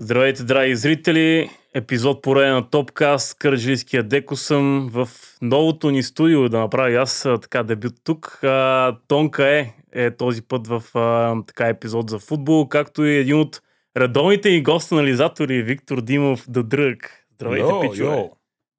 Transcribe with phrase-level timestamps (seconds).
[0.00, 1.50] Здравейте, драги зрители!
[1.74, 3.38] Епизод пореден на Топкаст.
[3.38, 5.08] Кърджийския Деко съм в
[5.42, 8.44] новото ни студио да направя аз така дебют тук.
[8.44, 13.40] А, Тонка е, е този път в а, така епизод за футбол, както и един
[13.40, 13.60] от
[13.96, 17.10] редовните ни гост-анализатори Виктор Димов Дадръг.
[17.34, 18.16] Здравейте, Йо, пичове!
[18.16, 18.30] йо.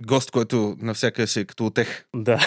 [0.05, 2.05] гост, който навсякъде си е като отех.
[2.16, 2.39] Да.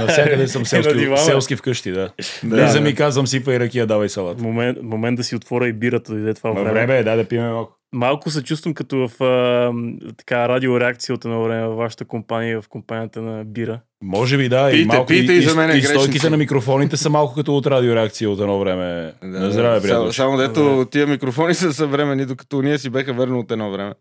[0.00, 2.12] Навсякъде съм селски, селски вкъщи, да.
[2.44, 2.90] Да, Влизам да.
[2.90, 4.40] и казвам сипай ракия, давай салат.
[4.40, 6.70] момент, момент да си отворя и бирата, да дойде това време.
[6.70, 7.76] време е, дай да пием малко.
[7.96, 9.72] Малко се чувствам като в а,
[10.16, 13.80] така радиореакция от едно време във вашата компания, в компанията на Бира.
[14.02, 16.36] Може би да, и Пийте, малко пийте и, и и, за мен и стойките на
[16.36, 19.12] микрофоните са малко като от радиореакция от едно време.
[19.22, 19.88] Да, на здраве, да.
[19.88, 20.12] Само, приятел.
[20.12, 23.94] само дето тия микрофони са съвремени, докато ние си беха верно от едно време.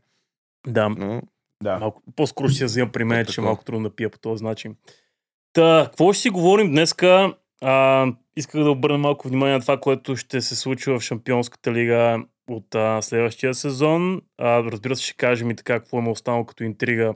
[0.67, 1.21] Да, Но,
[1.63, 1.79] Да.
[1.79, 3.45] малко, по-скоро ще я вземам при мен, че е такова.
[3.47, 4.75] малко трудно да пия по този начин.
[5.53, 7.33] Та, какво ще си говорим днеска?
[7.61, 8.07] А,
[8.37, 12.75] исках да обърна малко внимание на това, което ще се случи в Шампионската лига от
[12.75, 14.21] а, следващия сезон.
[14.37, 17.13] А, разбира се, ще кажем и така какво има останало като интрига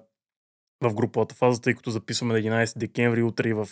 [0.84, 3.68] в груповата фаза, тъй като записваме на 11 декември, утре и в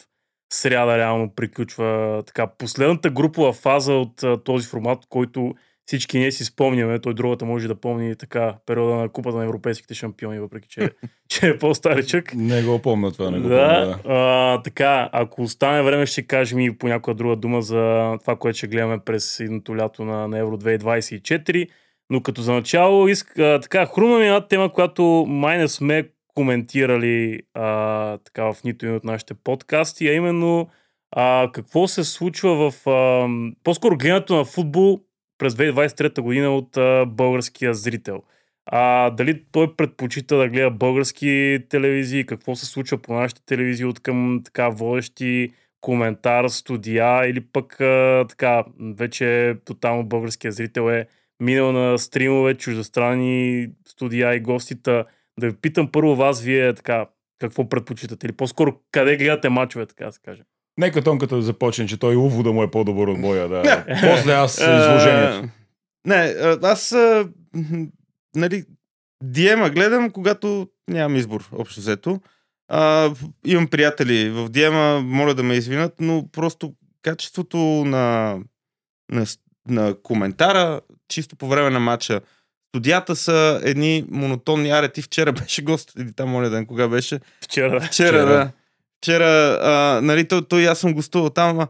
[0.53, 5.55] сряда реално приключва така последната групова фаза от а, този формат, който
[5.87, 6.99] всички ние си спомняме.
[6.99, 10.89] Той другата може да помни така периода на Купата на европейските шампиони, въпреки че,
[11.29, 12.33] че е по-старичък.
[12.35, 14.15] Не го помня това, не го Да, помня.
[14.15, 18.57] а, така, ако остане време, ще кажем и по някоя друга дума за това, което
[18.57, 21.67] ще гледаме през едното лято на, на Евро 2024.
[22.09, 26.09] Но като за начало, иск, а, така, хрумна ми една тема, която май не сме
[26.35, 30.67] коментирали а, така, в нито един от нашите подкасти, а именно
[31.11, 33.27] а, какво се случва в а,
[33.63, 34.99] по-скоро гледането на футбол
[35.37, 38.23] през 2023 година от а, българския зрител.
[38.65, 43.99] А, дали той предпочита да гледа български телевизии, какво се случва по нашите телевизии от
[43.99, 51.07] към така водещи коментар, студия или пък а, така, вече тотално българския зрител е
[51.39, 55.05] минал на стримове, чуждестранни студия и гостита.
[55.39, 57.05] Да ви питам първо вас, вие така,
[57.39, 58.27] какво предпочитате?
[58.27, 60.43] Или по-скоро къде гледате мачове, така да се каже?
[60.77, 63.85] Нека тонката да започне, че той увода му е по-добър от моя, да.
[64.01, 65.37] После аз изложението.
[65.37, 65.49] А,
[66.05, 66.95] Не, а, аз
[68.35, 68.63] нали,
[69.23, 72.21] Диема гледам, когато нямам избор, общо взето.
[72.67, 73.11] А,
[73.45, 78.37] имам приятели в Диема, моля да ме извинят, но просто качеството на,
[79.11, 79.25] на,
[79.67, 82.21] на коментара, чисто по време на матча,
[82.69, 85.01] студията са едни монотонни арети.
[85.01, 87.19] Вчера беше гост, или там, моля да кога беше.
[87.43, 87.81] Вчера.
[87.81, 88.25] Вчера, Вчера.
[88.25, 88.51] да.
[88.97, 91.67] Вчера, а, нали, той, той аз съм гостувал там, ама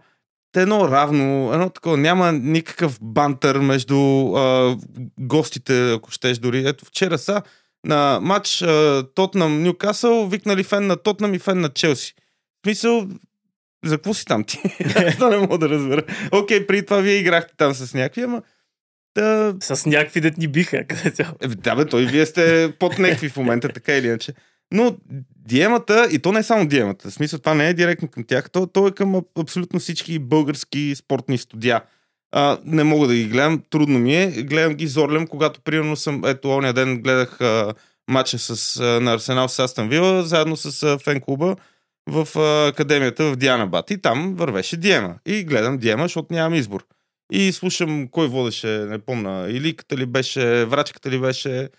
[0.52, 3.98] те едно равно, едно такова, няма никакъв бантър между
[4.36, 4.78] а,
[5.20, 6.68] гостите, ако щеш дори.
[6.68, 7.42] Ето вчера са
[7.86, 8.66] на матч
[9.16, 12.14] Тотнам Нюкасъл, викнали фен на Тотнам и фен на Челси.
[12.18, 13.08] В смисъл,
[13.86, 14.62] за какво си там ти?
[14.96, 16.04] Аз не мога да разбера.
[16.32, 18.42] Окей, преди това вие играхте там с някакви, ама
[19.18, 20.78] да, С някакви дет ни биха.
[21.42, 24.34] Е, да, бе, той вие сте под някакви в момента, така или иначе.
[24.74, 24.98] Но
[25.48, 28.50] диемата, и то не е само диемата, в смисъл това не е директно към тях,
[28.50, 31.82] то, то е към аб- абсолютно всички български спортни студия.
[32.32, 34.32] А, не мога да ги гледам, трудно ми е.
[34.32, 37.74] Гледам ги зорлям, когато примерно съм, ето ония ден гледах а,
[38.10, 41.56] матча с, а, на Арсенал с Астан Вила, заедно с а, фен клуба
[42.10, 43.92] в а, академията в Диана Бат.
[43.92, 45.16] И там вървеше Диема.
[45.26, 46.86] И гледам Диема, защото нямам избор.
[47.32, 51.70] И слушам кой водеше, не помна, Иликата ли беше, Врачката ли беше.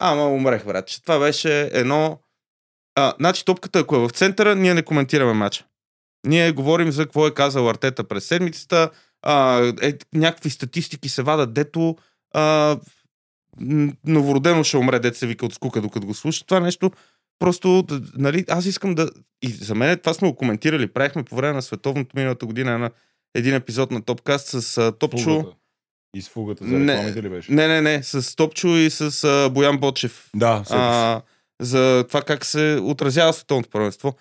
[0.00, 1.02] Ама умрех, враче.
[1.02, 2.20] Това беше едно...
[2.94, 5.64] А, значи топката, ако е в центъра, ние не коментираме матча.
[6.26, 8.90] Ние говорим за какво е казал Артета през седмицата,
[9.22, 11.96] а, е, някакви статистики се вадат, дето
[12.34, 12.76] а,
[14.06, 16.46] новородено ще умре, се вика от скука, докато го слуша.
[16.46, 16.90] Това нещо
[17.38, 17.84] просто,
[18.14, 19.10] нали, аз искам да...
[19.42, 20.92] И за мен това сме го коментирали.
[20.92, 22.90] Правихме по време на световното миналата година на
[23.34, 25.18] един епизод на Топкаст с а, Топчо.
[25.18, 25.56] Фугата.
[26.14, 27.52] И с фугата за Не, рекламите ли беше?
[27.52, 30.30] Не, не, не, с Топчо и с а, Боян Бочев.
[30.36, 30.64] Да.
[30.70, 31.22] А,
[31.60, 34.14] за това как се отразява световното първенство.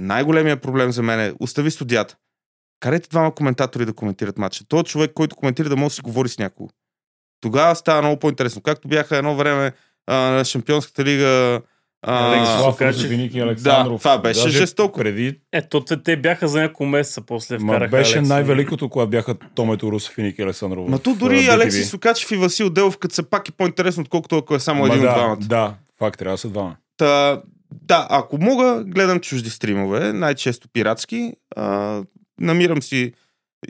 [0.00, 2.16] Най-големият проблем за мен е остави студията.
[2.80, 4.64] Карайте двама коментатори да коментират матча.
[4.68, 6.68] Той е човек, който коментира да може да си говори с някого.
[7.40, 8.62] Тогава става много по-интересно.
[8.62, 9.72] Както бяха едно време
[10.06, 11.60] а, на Шампионската лига.
[12.06, 12.80] Алекс.
[12.80, 14.00] Русофиник и Александров.
[14.00, 14.98] това беше Даже жестоко.
[15.00, 18.28] Преди Ето, те, те бяха за няколко месеца, после Ма вкараха беше Алекс.
[18.28, 20.88] най-великото, когато бяха Томето Русофиник и Александров.
[20.88, 21.84] Ма то дори а, Алекси.
[21.84, 25.02] Сукачев и Васил Делов, като са пак е по-интересно, отколкото ако е само Ма един
[25.02, 25.36] да, от двамата.
[25.40, 26.76] Да, факт, трябва да са двама.
[26.96, 27.42] Та,
[27.82, 31.32] да, ако мога, гледам чужди стримове, най-често пиратски.
[31.56, 32.02] А,
[32.40, 33.12] намирам си,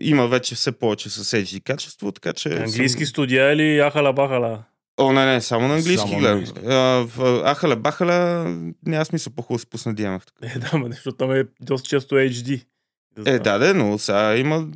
[0.01, 2.49] има вече все повече с HD качество, така че...
[2.49, 3.11] Английски Съм...
[3.11, 4.59] студия или ахала бахала?
[4.99, 6.35] О, не, не, само на английски Само на гледам.
[6.35, 6.59] английски.
[6.67, 6.73] А,
[7.07, 8.45] в Ахаля Бахаля
[8.87, 10.23] няма смисъл по-хубаво да се пусна диамах.
[10.43, 12.65] Е, да, ма, защото там е доста често HD.
[13.27, 14.67] Е, да, да, но сега има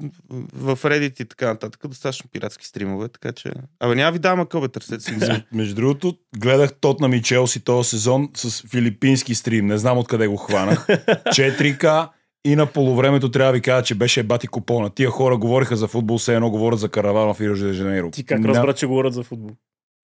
[0.54, 3.52] в Reddit и така нататък достатъчно пиратски стримове, така че...
[3.80, 5.44] Абе, няма ви дам акъл, бе, търсете си.
[5.52, 9.66] Между- другото, гледах Тотнам и Челси този сезон с филипински стрим.
[9.66, 10.86] Не знам откъде го хванах.
[10.86, 12.08] 4К
[12.44, 14.90] и на полувремето трябва да ви кажа, че беше бати купона.
[14.90, 18.10] Тия хора говориха за футбол, все едно говорят за каравана в Рио де Жанейро.
[18.10, 19.50] Ти как Ня- разбра, че говорят за футбол?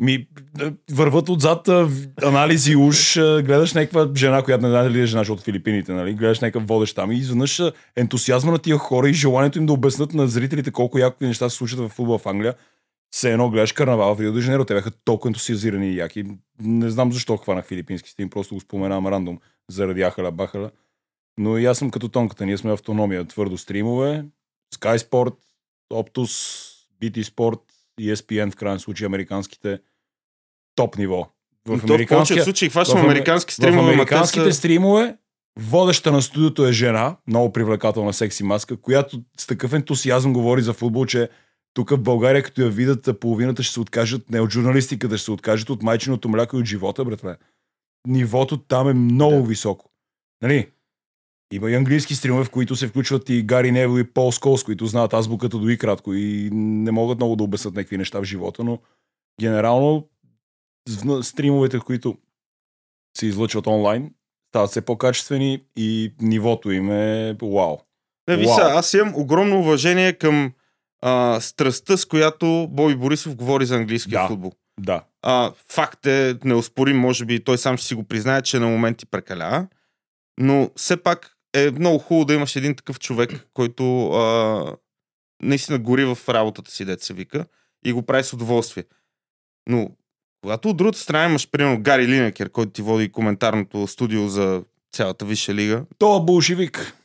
[0.03, 1.91] Ми, да, върват отзад в-
[2.23, 6.15] анализи уж, а, гледаш някаква жена, която не знае дали е жена, от Филипините, нали?
[6.15, 7.63] Гледаш някакъв водещ там и изведнъж
[7.97, 11.57] ентусиазма на тия хора и желанието им да обяснат на зрителите колко яко неща се
[11.57, 12.55] случват в футбол в Англия.
[13.11, 16.25] Все едно гледаш карнавал в Рио де те бяха толкова ентусиазирани и яки.
[16.61, 19.39] Не знам защо хванах филипински стим, просто го споменавам рандом
[19.71, 20.71] заради Ахаля Бахаля.
[21.39, 24.25] Но и аз съм като тонката, ние сме автономия, твърдо стримове,
[24.75, 25.35] Sky Sport,
[25.93, 26.65] Optus,
[27.03, 27.61] BT Sport,
[28.01, 29.79] ESPN в крайна случай, американските
[30.75, 31.29] топ ниво.
[31.69, 34.59] В, то в повечето случаи хващам в американски в стримове, те американските са...
[34.59, 35.17] стримове
[35.59, 40.73] водеща на студиото е жена, много привлекателна секси маска, която с такъв ентусиазъм говори за
[40.73, 41.29] футбол, че
[41.75, 45.31] тук в България, като я видят, половината ще се откажат, не от журналистиката, ще се
[45.31, 47.37] откажат от майчиното мляко и от живота, братле.
[48.09, 49.43] Нивото там е много Да.
[49.43, 49.91] високо.
[50.43, 50.69] Нали?
[51.53, 54.87] Има и английски стримове, в които се включват и Гари Невил и Пол Сколс, които
[54.87, 58.65] знаят азбуката до и кратко и не могат много да обяснат някакви неща в живота,
[58.65, 58.79] но
[59.41, 60.09] генерално
[61.23, 62.19] стримовете, които
[63.19, 64.15] се излъчват онлайн,
[64.49, 67.77] стават все по-качествени и нивото им е вау.
[68.29, 68.55] Не, ви Уау.
[68.55, 70.53] са, аз имам огромно уважение към
[71.03, 74.29] а, страстта, с която Боби Борисов говори за английския Да.
[74.29, 74.53] футбол.
[74.81, 75.05] Да.
[75.23, 79.07] А, факт е, неоспорим, може би той сам ще си го признае, че на моменти
[79.07, 79.67] прекалява,
[80.41, 84.77] но все пак е много хубаво да имаш един такъв човек, който а,
[85.43, 87.47] наистина гори в работата си, дет се вика,
[87.85, 88.85] и го прави с удоволствие.
[89.69, 89.91] Но
[90.43, 94.63] когато от другата страна имаш, примерно, Гари Линекер, който ти води коментарното студио за
[94.93, 96.97] цялата висша лига, То е болшевик.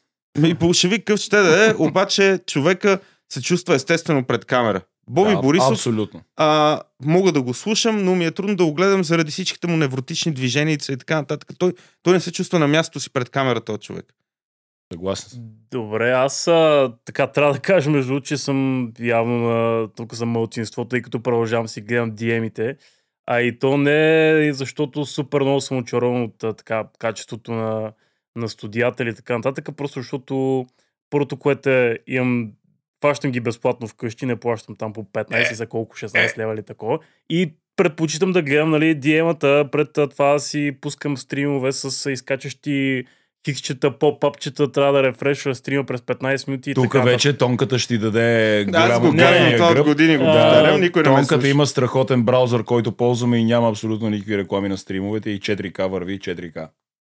[0.45, 2.99] и болшевик къв ще да е, обаче човека
[3.33, 4.81] се чувства естествено пред камера.
[5.09, 6.21] Боби да, Борисов Абсолютно.
[6.35, 9.77] а, мога да го слушам, но ми е трудно да го гледам заради всичките му
[9.77, 11.49] невротични движения и така нататък.
[11.57, 11.73] Той,
[12.03, 14.05] той не се чувства на мястото си пред камерата, този човек.
[14.91, 15.41] Съгласен съм.
[15.71, 20.85] Добре, аз а, така трябва да кажа, между че съм явно на, тук съм мълчинство,
[20.85, 22.77] тъй като продължавам си гледам DM-ите.
[23.25, 27.93] А и то не е защото супер много съм очарован от така, качеството на,
[28.35, 30.65] на студията и така нататък, а просто защото
[31.09, 32.51] първото, което е, имам,
[32.99, 36.99] плащам ги безплатно вкъщи, не плащам там по 15 за колко 16 лева или такова.
[37.29, 43.05] И предпочитам да гледам нали, DM-ата, пред това да си пускам стримове с изкачащи
[43.45, 47.01] хиксчета, поп-апчета, трябва да рефрешва стрима през 15 минути и Тук така.
[47.01, 49.85] вече тонката ще ти даде Аз голяма го големия казвам, това от гръб.
[49.85, 54.37] години го повтарям, никой не Тонката има страхотен браузър, който ползваме и няма абсолютно никакви
[54.37, 56.67] реклами на стримовете и 4К върви 4К.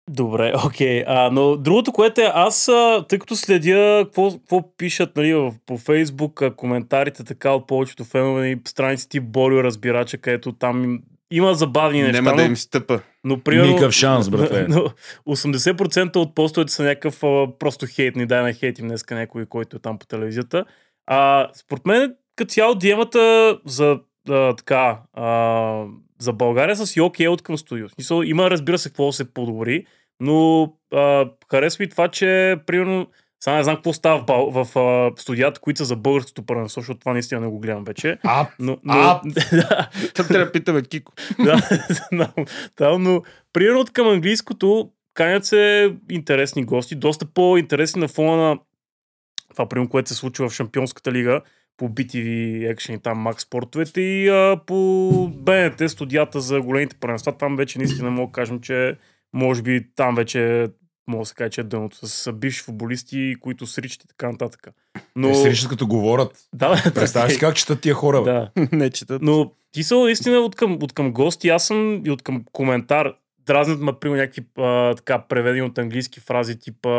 [0.10, 1.04] Добре, окей.
[1.08, 2.70] А, но другото, което е, аз,
[3.10, 8.58] тъй като следя какво, какво пишат нали, по Фейсбук, коментарите така от повечето фенове и
[8.68, 11.00] страниците Борио разбирача, където там им-
[11.32, 12.22] има забавни неща.
[12.22, 13.00] Нема да но- им стъпа.
[13.24, 14.66] Но, примерно, Никакъв шанс, братле.
[14.70, 14.90] Но
[15.28, 18.16] 80% от постовете са някакъв а, просто хейт.
[18.16, 20.66] Ни дай на хейт им днеска някой, който е там по телевизията.
[21.08, 25.84] А, според мен, като цяло, диемата за а, така, а,
[26.20, 27.90] за България са си окей от към студио.
[27.90, 29.86] Смисъл, има, разбира се, какво да се подобри,
[30.20, 30.64] но
[30.94, 33.08] а, харесва и това, че, примерно,
[33.40, 37.00] сега не знам какво става в, в а, студията, които са за българското първенство, защото
[37.00, 38.18] това наистина не го гледам вече.
[38.24, 39.22] А, Но, но, А!
[39.52, 41.14] да, трябва да питаме Кико.
[41.40, 41.62] да.
[42.76, 43.22] Там, но
[43.54, 48.60] примерно от към английското канят се интересни гости, доста по-интересни на фона на
[49.50, 51.42] това, примерно, което се случва в Шампионската лига
[51.78, 52.26] по BTV
[52.76, 57.38] Action и там Max спортовете и а, по БНТ студията за големите първенства.
[57.38, 58.98] Там вече наистина мога да кажем, че
[59.34, 60.68] може би там вече
[61.08, 64.68] мога да се каже, че е дъното с бивши футболисти, които сричат и така нататък.
[65.16, 65.28] Но...
[65.28, 66.38] Те се ричат като говорят.
[66.54, 68.52] Да, Представяш си как четат тия хора, да.
[68.72, 69.22] не четат.
[69.22, 73.14] Но ти са наистина от към, от към гости, аз съм и от към коментар.
[73.46, 76.90] Дразнят ме, примерно, някакви а, така преведени от английски фрази, типа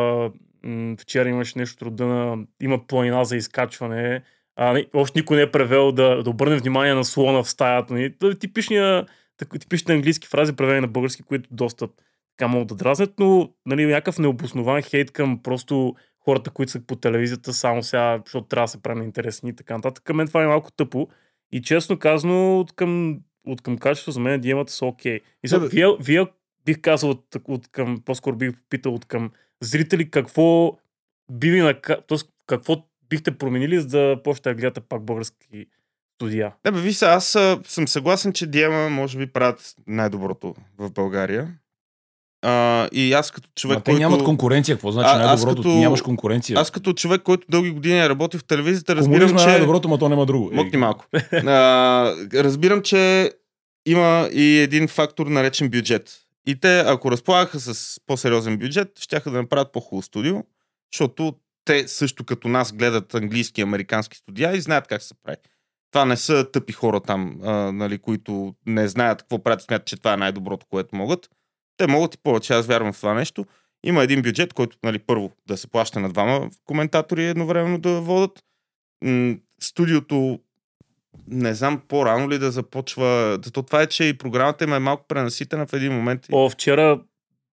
[0.62, 4.22] м- вчера имаш нещо рода на има планина за изкачване.
[4.56, 7.94] А, не, още никой не е превел да, да обърне внимание на слона в стаята.
[7.94, 8.14] Нали?
[8.18, 11.88] Това е Типичния, так- типичните английски фрази, преведени на български, които доста
[12.38, 16.96] така могат да дразнят, но нали, някакъв необоснован хейт към просто хората, които са по
[16.96, 20.04] телевизията, само сега, защото трябва да се правим интересни и така нататък.
[20.04, 21.08] Към мен това е малко тъпо.
[21.52, 25.20] И честно казано, от към, от към качество за мен диемата са окей.
[25.44, 26.26] И сега, Да, вие, вие,
[26.64, 29.30] бих казал, от, от към, по-скоро бих попитал от към
[29.60, 30.78] зрители, какво
[31.30, 32.00] би ви нака...
[32.06, 32.76] Тоест, какво
[33.08, 35.66] бихте променили, за да почнете да гледате пак български
[36.14, 36.54] студия?
[36.64, 37.26] Да, бе, виж се, аз
[37.64, 41.58] съм съгласен, че Диема може би правят най-доброто в България.
[42.42, 44.00] А, и аз като човек, Ма те който...
[44.00, 44.76] нямат конкуренция.
[44.76, 45.62] Какво значи А- най-доброто?
[45.62, 46.58] като- нямаш конкуренция.
[46.58, 49.50] Аз като човек, който дълги години е работил в телевизията, разбирам, Комунизма е че...
[49.50, 50.50] най-доброто, ма то няма друго.
[50.52, 51.04] Мъкни малко.
[51.32, 53.32] А, разбирам, че
[53.86, 56.18] има и един фактор наречен бюджет.
[56.46, 60.36] И те, ако разполагаха с по-сериозен бюджет, щяха да направят по-хубаво студио,
[60.92, 65.36] защото те също като нас гледат английски и американски студия и знаят как се прави.
[65.92, 69.96] Това не са тъпи хора там, а, нали, които не знаят какво правят, смятат, че
[69.96, 71.28] това е най-доброто, което могат.
[71.78, 73.44] Те могат и повече, аз вярвам в това нещо.
[73.84, 78.44] Има един бюджет, който нали, първо да се плаща на двама коментатори едновременно да водат.
[79.60, 80.38] Студиото
[81.28, 83.38] не знам по-рано ли да започва.
[83.52, 86.26] То това е, че и програмата им е малко пренаситена в един момент.
[86.32, 87.00] О, вчера,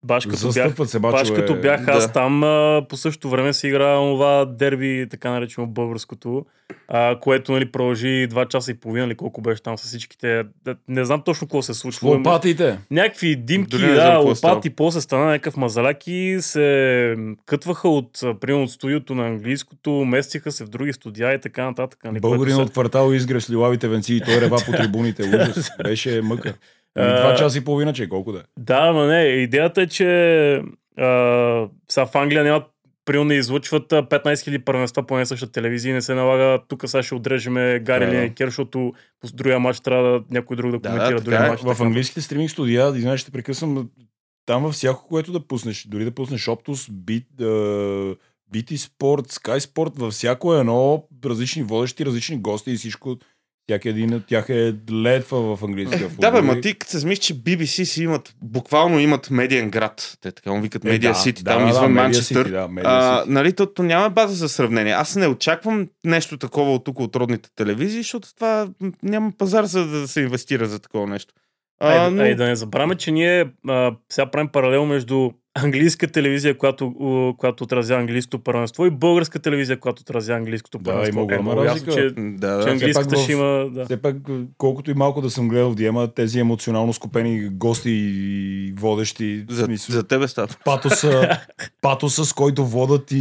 [0.05, 1.23] баш като бях, се, бачове.
[1.23, 2.13] баш като бях аз да.
[2.13, 6.47] там, а, по същото време се игра това дерби, така наречено българското,
[6.89, 10.43] а, което нали, продължи 2 часа и половина, или колко беше там с всичките.
[10.89, 12.09] Не знам точно какво се случва.
[12.09, 12.79] Лопатите.
[12.91, 18.63] Някакви димки, Дори да, е лопати, после стана някакъв мазаляк и се кътваха от, примерно,
[18.65, 22.01] от студиото на английското, местиха се в други студия и така нататък.
[22.05, 25.23] нали, Българин се- от квартал изгрев с лилавите венци и той рева по трибуните.
[25.23, 25.71] Ужас.
[25.85, 26.55] Беше мъка.
[26.97, 28.43] Ами Два часа и половина, че колко да е.
[28.59, 30.63] Да, ма не, идеята е, че
[30.99, 32.65] а, сега в Англия нямат
[33.05, 36.15] Прио не излъчват а, 15 000 първенства по една и съща телевизия и не се
[36.15, 38.13] налага тук сега ще отрежеме Гари да.
[38.13, 41.49] Линекер, защото по другия матч трябва да, някой друг да коментира да, другия е.
[41.49, 41.63] матч.
[41.63, 41.85] В така.
[41.85, 43.89] английските стриминг студия, извинявай, ще те прекъсвам,
[44.47, 47.27] там във всяко, което да пуснеш, дори да пуснеш Оптус, Бит,
[48.53, 53.17] BT Sport, Sky Sport, във всяко едно различни водещи, различни гости и всичко,
[53.69, 56.21] всяки един от тях е ледва в английския футбол.
[56.21, 60.19] Да, бе, ма ти като се замислиш, че BBC си имат, буквално имат медиен град.
[60.21, 62.49] Те така му викат Е, Медиа Сити, да, там да, извън да, Манчестър.
[62.49, 64.93] City, да, А, нали, то, то няма база за сравнение.
[64.93, 68.69] Аз не очаквам нещо такова от тук от родните телевизии, защото това
[69.03, 71.35] няма пазар за да се инвестира за такова нещо.
[71.81, 72.23] А, Айде, но...
[72.23, 76.95] айде да не забравяме, че ние а, сега правим паралел между английска телевизия, която,
[77.39, 81.13] която отразява английското първенство и българска телевизия, която отразява английското Да, първенство.
[81.13, 81.93] има огромна много ясно, разлика.
[82.09, 82.71] че, Да, че да.
[82.71, 83.71] английската в- ще има...
[83.71, 83.85] Да.
[83.85, 84.17] Все пак,
[84.59, 89.65] колкото и малко да съм гледал в Диема, тези емоционално скопени гости и водещи, За,
[89.65, 90.49] смисъл, за тебе става.
[90.65, 91.29] патоса,
[91.83, 93.17] патоса, с който водат и,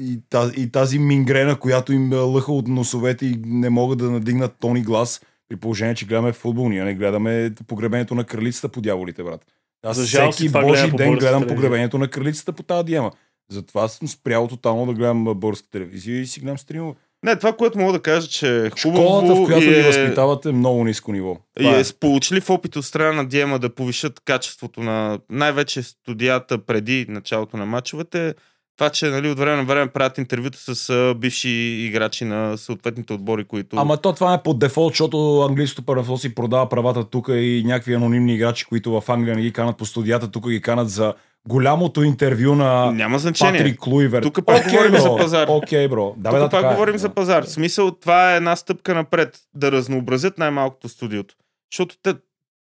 [0.00, 4.54] и, тази, и тази мингрена, която им лъха от носовете и не могат да надигнат
[4.60, 9.22] тони глас, при положение, че гледаме футбол, ние не гледаме погребението на кралицата по дяволите,
[9.22, 9.40] брат.
[9.84, 13.10] Аз За жалост всеки божи по ден българска гледам погребението на кралицата по тази диема.
[13.50, 16.94] Затова съм спрял тотално да гледам българска телевизия и си гледам стримове.
[17.24, 20.52] Не, това, което мога да кажа, че е хубаво Школата, в която е, възпитават е
[20.52, 21.36] много ниско ниво.
[21.60, 26.58] и Това е сполучлив опит от страна на Диема да повишат качеството на най-вече студията
[26.58, 28.34] преди началото на матчовете.
[28.76, 31.48] Това, че нали, от време на време правят интервюта с а, бивши
[31.88, 33.76] играчи на съответните отбори, които...
[33.76, 37.94] Ама то това е по дефолт, защото английското първенство си продава правата тук и някакви
[37.94, 41.14] анонимни играчи, които в Англия не ги канат по студията, тук ги канат за
[41.48, 43.60] голямото интервю на Няма значение.
[43.60, 44.22] Патрик Луивер.
[44.22, 45.46] Тук пак говорим за пазар.
[45.48, 46.14] Окей, бро.
[46.16, 46.68] Да, Тук да, пак е.
[46.68, 47.14] говорим за Да.
[47.14, 47.42] пазар.
[47.44, 49.38] В смисъл, това е една стъпка напред.
[49.54, 51.34] Да разнообразят най-малкото студиото.
[51.72, 52.14] Защото те,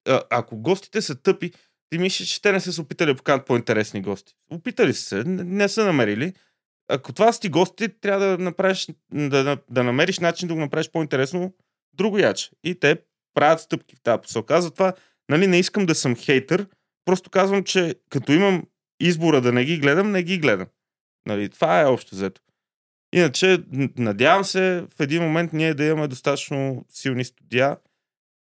[0.08, 1.50] а, ако гостите са тъпи,
[1.90, 4.34] ти мислиш, че те не са се опитали да поканат по-интересни гости.
[4.50, 6.32] Опитали са се, не, не са намерили.
[6.88, 10.60] Ако това са ти гости, трябва да направиш, да, да, да намериш начин да го
[10.60, 11.54] направиш по-интересно
[11.94, 12.50] друго яче.
[12.64, 12.96] И те
[13.34, 14.62] правят стъпки в тази посока.
[14.62, 14.92] Затова
[15.28, 16.66] нали, не искам да съм хейтър,
[17.04, 18.62] просто казвам, че като имам
[19.00, 20.66] избора да не ги гледам, не ги гледам.
[21.26, 22.40] Нали, това е общо взето.
[23.14, 23.58] Иначе,
[23.98, 27.76] надявам се в един момент ние да имаме достатъчно силни студия,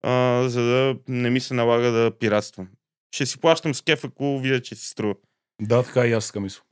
[0.03, 2.69] а, за да не ми се налага да пиратствам.
[3.15, 5.15] Ще си плащам с кеф, ако видя, че си струва.
[5.63, 6.63] Да, така и аз така мисля.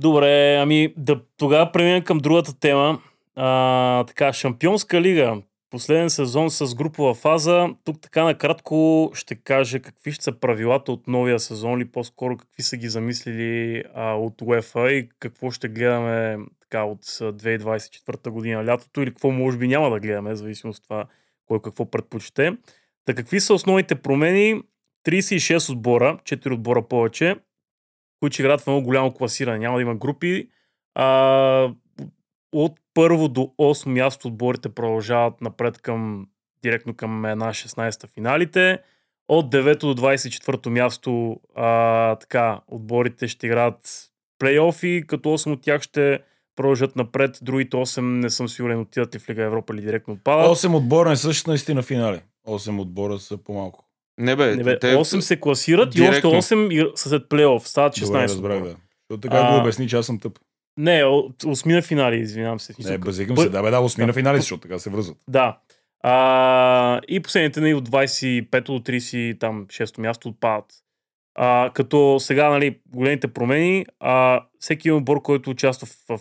[0.00, 3.00] Добре, ами да тогава преминем към другата тема.
[3.36, 5.42] А, така, Шампионска лига.
[5.70, 7.68] Последен сезон с групова фаза.
[7.84, 12.62] Тук така накратко ще кажа какви ще са правилата от новия сезон или по-скоро какви
[12.62, 18.64] са ги замислили а, от UEFA и какво ще гледаме така от а, 2024 година
[18.64, 21.04] лятото или какво може би няма да гледаме, в зависимост от това
[21.46, 22.52] кой какво предпочете.
[23.04, 24.62] Та какви са основните промени?
[25.06, 27.36] 36 отбора, 4 отбора повече,
[28.20, 29.58] които ще играят в много голямо класиране.
[29.58, 30.48] Няма да има групи.
[30.94, 31.72] А,
[32.52, 36.26] от първо до 8 място отборите продължават напред към
[36.62, 38.78] директно към една 16-та финалите.
[39.28, 45.82] От 9 до 24 място а, така, отборите ще играят плейофи, като 8 от тях
[45.82, 46.20] ще
[46.56, 47.38] продължат напред.
[47.42, 50.58] Другите 8 не съм сигурен отидат ли в Лига Европа или директно отпадат.
[50.58, 52.20] 8 отбора не са наистина финали.
[52.48, 53.89] 8 отбора са по-малко.
[54.20, 56.30] Не бе, Не, бе, те, 8 се класират директно.
[56.30, 57.68] и още 8 игр- са след плейоф.
[57.68, 58.06] Стават 16.
[58.06, 58.76] Добре, разбрах, да.
[59.00, 60.38] Защото така го А, обясни, че аз съм тъп.
[60.76, 62.74] Не, о- осмина финали, извинявам се.
[62.80, 63.48] Не, базикам Бъ- се.
[63.48, 64.12] Да, бе, да, 8 на Да.
[64.12, 65.16] финали, защото така се връзват.
[65.28, 65.58] Да.
[66.02, 70.64] А, и последните нали, от 25 до 30, там 6 място отпадат.
[71.34, 76.20] А, като сега, нали, големите промени, а, всеки отбор, който участва в, в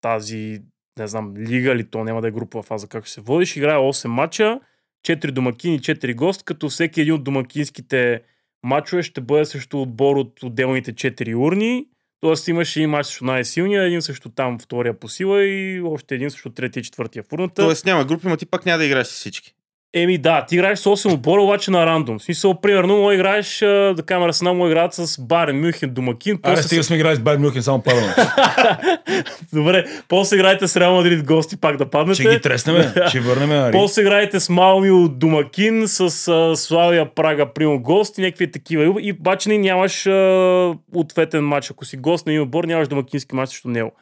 [0.00, 0.60] тази,
[0.98, 3.76] не знам, лига или то няма да е групова фаза, как ще се водиш, играе
[3.76, 4.60] 8 мача,
[5.08, 8.22] 4 домакини, 4 гост, като всеки един от домакинските
[8.62, 11.86] мачове ще бъде също отбор от отделните 4 урни.
[12.20, 16.30] Тоест имаш един мач срещу най-силния, един също там втория по сила и още един
[16.30, 17.62] също третия и четвъртия в урната.
[17.62, 19.54] Тоест няма групи, но ти пак няма да играеш с всички.
[19.94, 22.18] Еми да, ти играеш с 8 отбора, обаче на рандом.
[22.18, 26.38] В смисъл, примерно, му играеш, да кажем, Арсенал му играят с Барен Мюнхен, Домакин.
[26.42, 26.86] Аре, после стига с...
[26.86, 28.00] сме играли с Байер Мюнхен, само първо.
[29.52, 32.22] Добре, после играете с Реал Мадрид гости, пак да паднете.
[32.22, 33.50] Ще ги треснем, ще върнем.
[33.50, 33.72] Ари.
[33.72, 39.00] После играете с Малмио Домакин, с а, Славия Прага Примо гост и някакви такива.
[39.00, 41.70] И обаче не нямаш а, ответен матч.
[41.70, 43.92] Ако си гост на един отбор, нямаш домакински матч срещу него.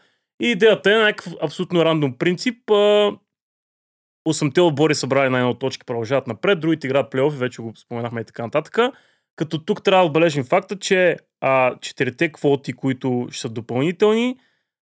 [0.42, 2.70] И идеята е някакъв абсолютно рандом принцип.
[2.70, 3.10] А,
[4.32, 8.24] 8-те отбори събрали на една точки, продължават напред, другите играят плейофи, вече го споменахме и
[8.24, 8.78] така нататък.
[9.36, 14.36] Като тук трябва да отбележим факта, че а, четирите квоти, които ще са допълнителни,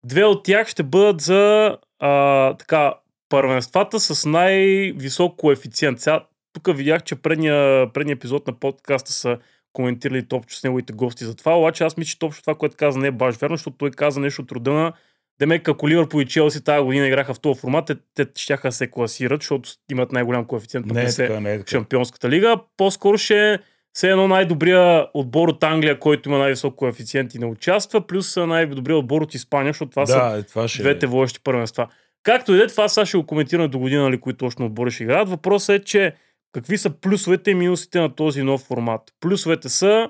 [0.06, 2.94] две от тях ще бъдат за а, така,
[3.30, 6.00] първенствата с най-висок коефициент.
[6.00, 9.38] Сега, тук видях, че предния, предния епизод на подкаста са
[9.74, 13.00] коментирали топчо с неговите гости за това, обаче аз мисля, че точно това, което каза
[13.00, 14.94] не е баш верно, защото той каза нещо от рода на
[15.40, 18.72] Демек, ако Ливърпул и Челси тази година играха в този формат, те, те щяха да
[18.72, 21.70] се класират, защото имат най-голям коефициент Не е се така, не е така.
[21.70, 22.58] Шампионската лига.
[22.78, 23.60] По-скоро ще е
[23.94, 28.98] все едно най-добрия отбор от Англия, който има най-висок коефициент и не участва, плюс най-добрия
[28.98, 31.10] отбор от Испания, защото това са Да, е, това ще двете е.
[31.10, 31.88] водещи първенства.
[32.24, 34.92] Както и да е, това сега ще го коментираме до година, нали, които точно отбори
[34.92, 35.30] ще играят.
[35.30, 36.14] Въпросът е, че
[36.52, 39.02] какви са плюсовете и минусите на този нов формат.
[39.20, 40.10] Плюсовете са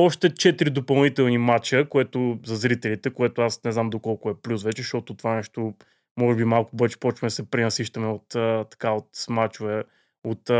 [0.00, 4.82] още 4 допълнителни матча, което за зрителите, което аз не знам доколко е плюс вече,
[4.82, 5.74] защото това нещо
[6.18, 9.84] може би малко повече почваме да се пренасищаме от, а, така, от мачове,
[10.24, 10.50] от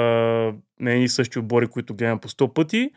[0.81, 2.91] не и същи отбори, които гледам по 100 пъти.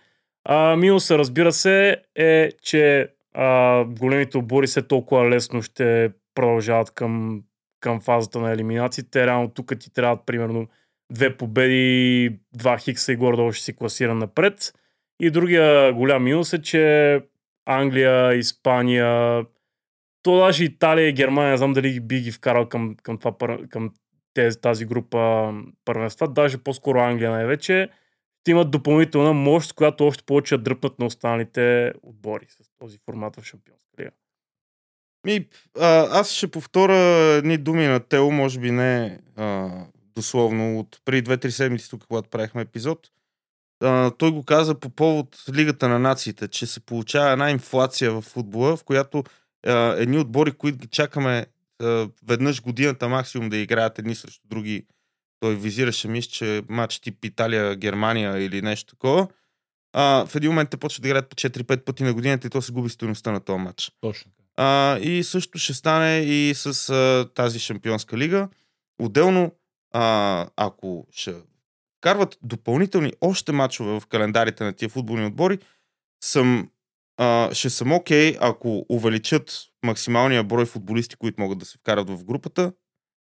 [0.45, 7.43] А, минуса, разбира се, е, че а, големите отбори все толкова лесно ще продължават към,
[7.79, 9.27] към фазата на елиминациите.
[9.27, 10.67] Реално тук ти трябват примерно
[11.11, 14.73] две победи, два хикса и горе ще си класиран напред.
[15.21, 17.21] И другия голям минус е, че
[17.65, 19.43] Англия, Испания,
[20.23, 23.91] то даже Италия и Германия, знам дали би ги вкарал към, към, това, към
[24.33, 25.53] тези, тази група
[25.85, 27.89] първенства, даже по-скоро Англия най-вече,
[28.41, 33.43] ще имат допълнителна мощ, която още повече дръпнат на останалите отбори с този формат в
[33.43, 34.11] Шампионска лига.
[35.25, 35.47] Ми,
[35.79, 36.97] а, аз ще повторя
[37.37, 39.69] едни думи на Тео, може би не а,
[40.15, 43.11] дословно, от преди 2-3 седмици тук, когато правихме епизод.
[43.81, 48.21] А, той го каза по повод Лигата на нациите, че се получава една инфлация в
[48.21, 49.23] футбола, в която
[49.67, 51.45] а, едни отбори, които чакаме
[51.81, 54.85] а, веднъж годината максимум да играят едни срещу други.
[55.39, 59.27] Той визираше, мисля, че матч тип Италия-Германия или нещо такова.
[59.93, 62.61] А, в един момент те почват да играят по 4-5 пъти на годината и то
[62.61, 63.91] се губи стоеността на този матч.
[64.01, 64.31] Точно.
[64.57, 68.49] А, и също ще стане и с а, тази шампионска лига.
[68.99, 69.51] Отделно,
[69.93, 71.35] а, ако ще
[72.01, 75.59] вкарват допълнителни още мачове в календарите на тия футболни отбори,
[76.23, 76.69] съм,
[77.17, 82.23] а, ще съм окей, ако увеличат максималния брой футболисти, които могат да се вкарат в
[82.23, 82.73] групата,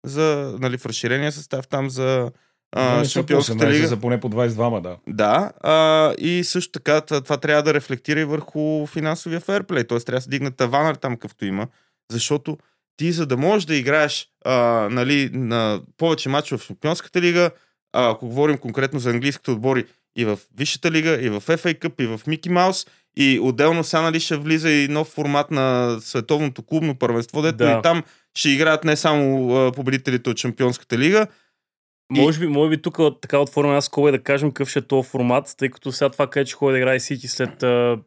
[0.06, 2.32] за, нали, в разширения състав там за
[2.76, 3.88] а, шампионската 18 лига.
[3.88, 4.98] За поне по 22, да.
[5.08, 10.00] Да, а, и също така това, това трябва да рефлектира и върху финансовия ферплей, т.е.
[10.00, 11.68] трябва да се дигне таванър там какъвто има,
[12.12, 12.58] защото
[12.98, 14.54] ти за да можеш да играеш а,
[14.92, 17.52] нали, на повече мачове в Шампионската лига,
[17.96, 19.86] а, ако говорим конкретно за английските отбори
[20.18, 24.02] и в Висшата лига, и в FA Cup, и в Мики Маус, и отделно сега
[24.02, 27.78] нали, ще влиза и нов формат на световното клубно първенство, дето Да.
[27.80, 28.04] и там
[28.38, 31.28] ще играят не само а, победителите от Шампионската лига,
[32.16, 34.82] И- Може би, може би тук така отворим една скоба да кажем какъв ще е
[34.82, 37.98] този формат, тъй като сега това къде че ходи да играе Сити след а,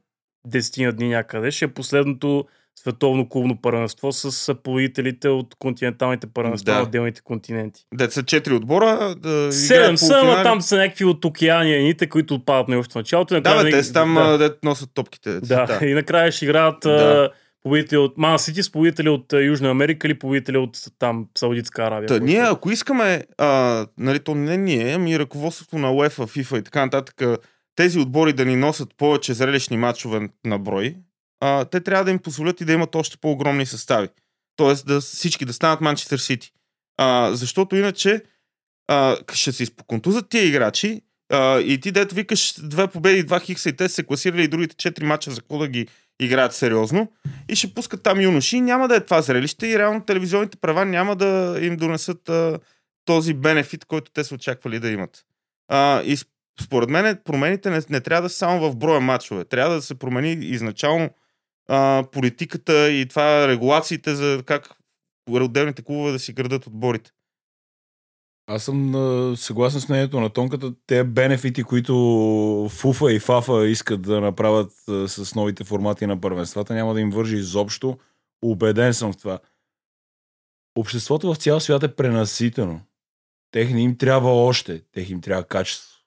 [0.49, 2.45] 10 на дни някъде, ще е последното
[2.83, 6.79] световно клубно първенство с победителите от континенталните първенства Да.
[6.79, 7.85] на отделните континенти.
[7.95, 10.43] деца четири отбора, да Седем са, полуфинали.
[10.43, 13.41] там са някакви от океаниените, които отпадат на още в началото.
[13.41, 14.25] Да, бе, те са там, да.
[14.25, 14.39] да.
[14.39, 15.41] дето носят топките.
[15.41, 15.87] Да, Да.
[15.87, 16.91] и накрая ще играят Да.
[16.91, 17.31] да.
[17.63, 22.07] победители от Ман Сити с победители от Южна Америка или победители от там Саудитска Арабия.
[22.09, 26.65] Та, ние, ако искаме, а, нали, то не ние, ами ръководството на UEFA, FIFA и
[26.65, 27.23] така нататък,
[27.77, 30.95] тези отбори да ни носят повече зрелищни матчове на брой,
[31.41, 34.09] а, те трябва да им позволят и да имат още по-огромни състави.
[34.57, 36.53] Тоест да всички да станат Манчестър Сити.
[37.31, 38.23] Защото иначе
[38.89, 43.69] а, ще се изпоконтузат тия играчи а, и ти дето викаш две победи, два хикса
[43.69, 45.87] и те се класирали и другите четири мача за какво да ги
[46.21, 47.13] играят сериозно
[47.49, 50.85] и ще пускат там юноши и няма да е това зрелище и реално телевизионните права
[50.85, 52.59] няма да им донесат а,
[53.05, 55.25] този бенефит, който те са очаквали да имат.
[55.69, 56.19] А, и
[56.61, 59.45] според мен промените не, не трябва да са само в броя матчове.
[59.45, 61.11] Трябва да се промени изначално
[61.69, 64.71] а, политиката и това регулациите за как
[65.31, 67.11] отделните клубове да си градат отборите.
[68.47, 70.73] Аз съм а, съгласен с мнението на Тонката.
[70.87, 71.95] Те бенефити, които
[72.71, 77.11] ФУФА и ФАФА искат да направят а, с новите формати на първенствата, няма да им
[77.11, 77.99] вържи изобщо.
[78.43, 79.39] Убеден съм в това.
[80.77, 82.81] Обществото в цял свят е пренаситено.
[83.51, 84.83] Тех им трябва още.
[84.93, 85.98] Тех им трябва качество.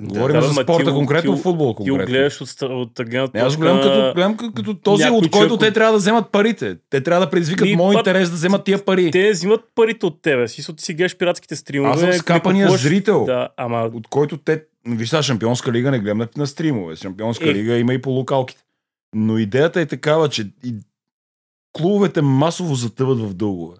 [0.00, 1.66] Говорим да, за спорта, ти конкретно ти футбол.
[1.68, 2.06] Ти го Конкретно.
[2.06, 5.48] гледаш от, ста- от гледната аз го гледам като, гледам като, този, Някой от който
[5.48, 6.76] човек те от- трябва да вземат парите.
[6.90, 9.10] Те трябва да предизвикат Ми, мой път- интерес да вземат тия пари.
[9.10, 10.48] Те взимат парите от тебе.
[10.48, 11.90] Си, ти си гледаш пиратските стримове.
[11.90, 13.24] Аз съм скапания купуваш- зрител.
[13.24, 14.62] Да, ама от който те...
[14.86, 16.96] Виж сега, Шампионска лига не гледам на, на стримове.
[16.96, 17.54] Шампионска Е.
[17.54, 18.62] лига има и по локалките.
[19.14, 20.74] Но идеята е такава, че и
[21.72, 23.76] клубовете масово затъват в дългове.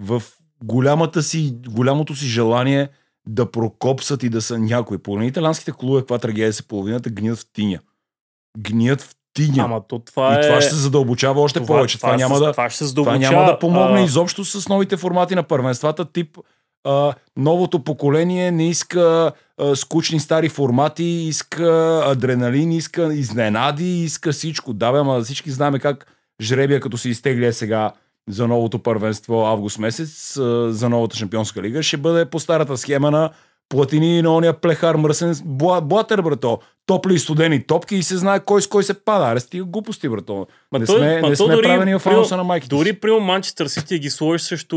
[0.00, 0.22] В
[0.62, 2.88] голямата си, голямото си желание
[3.28, 4.98] да прокопсат и да са някои.
[4.98, 7.78] По италянските клубове, каква трагедия се половината, гният в тиня.
[8.58, 9.64] Гният в тиня.
[9.64, 10.48] Ама то това и е...
[10.48, 11.98] това ще се задълбочава още повече.
[11.98, 14.96] Това, няма се- да, това ще се това няма да помогне а, изобщо с новите
[14.96, 16.38] формати на първенствата, тип
[16.84, 24.72] а, новото поколение не иска а, скучни стари формати, иска адреналин, иска изненади, иска всичко.
[24.72, 26.06] Да, бе, ама всички знаем как
[26.42, 27.92] жребия, като се изтегли е сега
[28.28, 30.34] за новото първенство август месец,
[30.68, 33.30] за новата шампионска лига, ще бъде по старата схема на
[33.68, 36.58] платини на ония плехар мръсен бла- блатер, брато.
[36.86, 39.24] Топли и студени топки и се знае кой с кой се пада.
[39.26, 40.46] Аре, стига глупости, брато.
[40.72, 42.76] Ма не той- сме, ма не сме дори правени в на майките.
[42.76, 44.76] Дори при Манчестър Сити ги сложиш срещу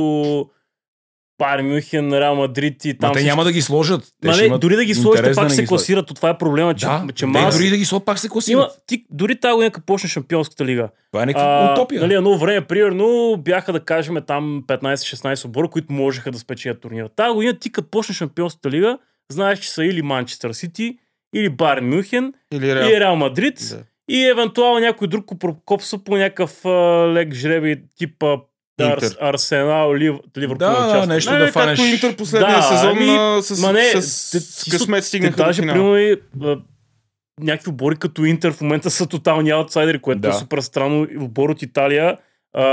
[1.41, 3.08] Байер Мюнхен, Реал Мадрид и там.
[3.08, 4.04] Ма те няма да ги сложат.
[4.21, 5.69] Те Ма ще не, имат дори да ги интерес пак не се сложат.
[5.69, 6.08] класират.
[6.08, 7.58] То Това е проблема, че, Да, че те Мас...
[7.58, 8.71] дори да ги сложат, пак се Има, класират.
[8.88, 10.89] ти, дори тази година, като почне Шампионската лига.
[11.12, 12.01] Това е някаква утопия.
[12.01, 17.10] Нали, едно време, примерно, бяха да кажем там 15-16 отбора, които можеха да спечелят турнира.
[17.10, 18.97] Тази година ти като почнеш Шампионската лига,
[19.32, 20.97] знаеш, че са или Манчестър Сити,
[21.36, 22.86] или Байерн Мюнхен, Или Реал.
[22.86, 23.84] или Реал Мадрид, Да.
[24.10, 26.69] и евентуално някой друг го прокопса по някакъв а,
[27.08, 28.38] лек жреби, типа
[28.84, 28.98] Интер.
[28.98, 30.58] Арс, Арсенал, Лив, Ливърпул.
[30.58, 31.80] Да, да, нещо Не, да не, фанеш.
[31.80, 35.08] както Интер последния Да, сезон ами, с, ма не, с, те- с ти късмет Те
[35.08, 35.74] стигнаха до даже, финал.
[35.76, 36.58] примерно, и, а,
[37.39, 40.30] някакви отбори като Интер в момента са тотални аутсайдери, което Да.
[40.30, 41.08] е супер странно.
[41.17, 42.17] Отбор от Италия,
[42.54, 42.65] а,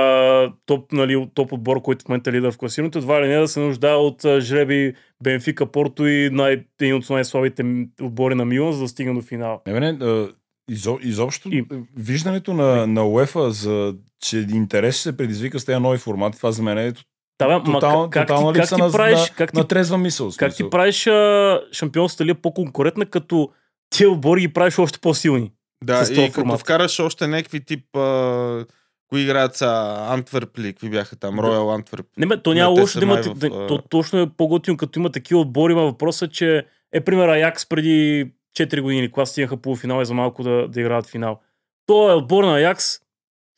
[0.66, 3.49] топ, нали, топ отбор, който в момента е лидер в класирането, едва ли не да
[3.49, 7.64] се нуждае от жреби Бенфика, Порто и най- един от най-слабите
[8.03, 9.61] отбори на Милан, за да стигне до финал.
[9.66, 10.27] Не, не,
[10.71, 11.64] изо, изобщо И-
[11.97, 16.52] виждането на, на UEFA за че интерес ще се предизвика с тези нови формати, това
[16.52, 16.92] за мен е
[17.38, 19.52] Да, бе, ма, тотал, как, как, тотална ти, как липса ти на, правиш, на, как
[19.52, 20.31] ти на трезва мисъл.
[20.37, 23.50] Как ти правиш а, шампионската лига по-конкурентна, като
[23.90, 25.52] тия отбори ги правиш още по-силни?
[25.85, 26.61] Да, и като формат.
[26.61, 27.96] вкараш още някакви тип...
[27.96, 28.64] А,
[29.09, 30.72] кои играят са Антверп ли?
[30.72, 31.40] Какви бяха там?
[31.40, 32.07] Роял Антверп.
[32.18, 33.22] Не, бе, то няма лошо да има.
[33.22, 35.72] в, да, то, точно е по-готино, като има такива отбори.
[35.72, 40.42] Има въпроса, че е пример Аякс преди 4 години, когато стигнаха полуфинал и за малко
[40.42, 41.40] да, да играят финал.
[41.87, 43.00] То е отбор на Аякс.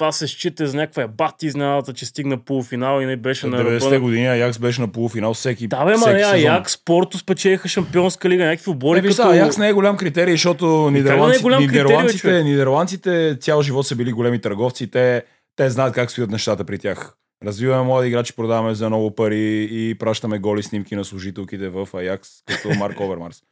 [0.01, 3.87] Това се счита за някаква бати изненадата, че стигна полуфинал и не беше на 90-те
[3.87, 4.01] ръба.
[4.01, 6.51] години Аякс беше на полуфинал всеки Да, бе, ма всеки не, сезон.
[6.51, 9.23] Аякс, Порто спечелиха шампионска лига, някакви отбори Не, като...
[9.23, 13.97] Аякс не е голям критерий, защото нидерландците, голям критерий, бе, нидерландците, нидерландците цял живот са
[13.97, 14.91] били големи търговци.
[14.91, 15.23] Те,
[15.57, 17.15] те знаят как стоят нещата при тях.
[17.45, 22.29] Развиваме млади играчи, продаваме за много пари и пращаме голи снимки на служителките в Аякс,
[22.47, 23.43] като Марк Овермарс.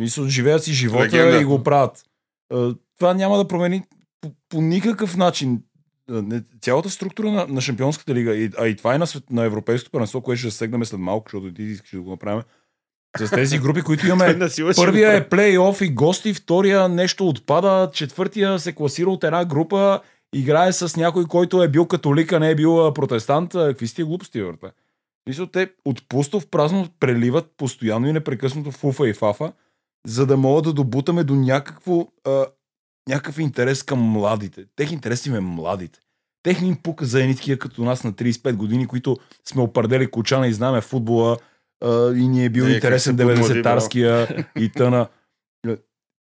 [0.00, 1.40] Мисля, живеят си живота Легенда.
[1.40, 2.02] и го правят.
[2.52, 2.56] Е,
[2.98, 3.82] Това няма да промени
[4.20, 5.60] по, по никакъв начин е,
[6.60, 9.90] цялата структура на, на Шампионската лига, и, а и това е на, свет, на Европейското
[9.90, 12.42] първенство, което ще засегнем след малко, защото ти искаш да го направим.
[13.18, 14.38] С тези групи, които имаме,
[14.76, 20.00] Първия е плей-оф и гости, втория нещо отпада, четвъртия се класира от една група,
[20.34, 23.52] играе с някой, който е бил католик, а не е бил протестант.
[23.52, 24.72] Какви сте глупости, върта?
[25.28, 29.52] Мисля, те от пусто в празно преливат постоянно и непрекъснато в уфа и фафа,
[30.06, 32.46] за да могат да добутаме до някакво, а,
[33.10, 34.64] някакъв интерес към младите.
[34.76, 35.98] Тех интерес им е младите.
[36.42, 39.16] Техни им пука за едни такива като нас на 35 години, които
[39.48, 41.36] сме опърдели кочана и знаем футбола
[41.84, 45.08] а, и ни е бил Е, как интересен се подмлади, 90-тарския и тъна.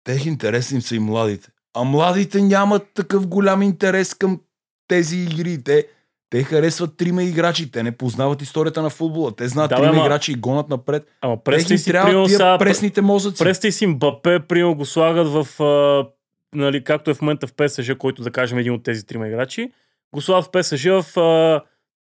[0.03, 1.49] Тех интерес им са и младите.
[1.73, 4.39] А младите нямат такъв голям интерес към
[4.87, 5.63] тези игри.
[5.63, 5.87] Те,
[6.29, 7.71] те харесват трима играчи.
[7.71, 9.35] Те не познават историята на футбола.
[9.35, 11.07] Те знаят Да, трима ама- играчи и гонат напред.
[11.21, 13.43] Ама Тех им си, трябва тия сега, пресните мозъци.
[13.43, 15.47] Представи си Мбапе, примерно го слагат в,
[16.57, 19.71] нали, както е в момента в ПСЖ, който да кажем един от тези трима играчи,
[20.13, 21.61] го слагат в ПСЖ в а,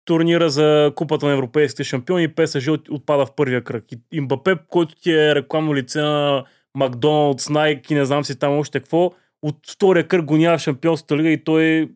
[0.04, 3.84] турнира за купата на европейските шампиони и ПСЖ от- отпада в първия кръг.
[4.12, 8.58] И, Мбапе, който ти е рекламно лице на Макдоналдс, Nike и не знам си там
[8.58, 9.10] още какво,
[9.42, 11.88] от втория кръг го няма в шампионската лига и той,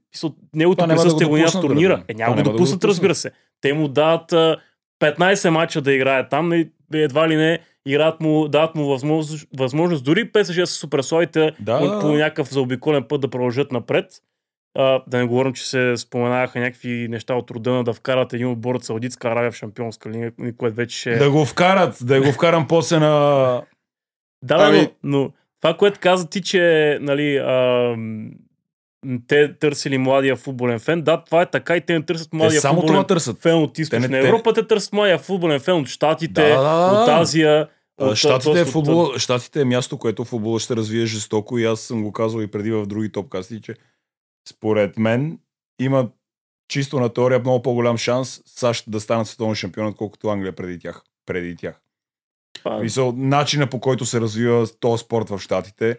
[0.54, 1.96] неговото няма да присъствие го няма в допуснат, турнира.
[1.96, 2.02] бе.
[2.08, 2.84] Е, няма го няма да го допуснат, допуснат.
[2.90, 3.30] разбира се.
[3.60, 4.56] Те му дават а,
[5.02, 10.04] 15 мача да играе там, нали, едва ли не играят му, дават му възможност, възможност
[10.04, 14.06] дори ПСЖ с суперслоите Да, по, да, по някакъв заобиколен път да продължат напред.
[14.78, 18.46] А, да не говорим, че се споменаха някакви неща от рода на да вкарат един
[18.48, 21.16] отбор от Саудитска Аравия в шампионска лига, което вече ще...
[21.16, 23.62] Да го вкарат, да го вкарам после на...
[24.42, 24.88] Да, ами...
[25.02, 27.96] Но, но това, което каза ти, че нали, а,
[29.28, 32.60] те търсили младия футболен фен, да, това е така и те не търсят Те младия
[32.60, 33.40] само футболен това търсят.
[33.42, 36.62] фен от източна Те не- те- Европа, те търсят младия футболен фен от Штатите, Да,
[36.62, 37.08] да, да, от.
[37.08, 37.68] Азия.
[38.00, 42.02] А, Штатите е, футбол, Штатите е място, което футбола ще развие жестоко и аз съм
[42.02, 43.74] го казвал и преди в други топкасти, че
[44.48, 45.38] според мен
[45.80, 46.08] има
[46.68, 51.02] чисто на теория много по-голям шанс САЩ да станат световен шампион, отколкото Англия преди тях.
[51.26, 51.80] Преди тях.
[52.80, 55.98] Мисъл, начина по който се развива този спорт в Штатите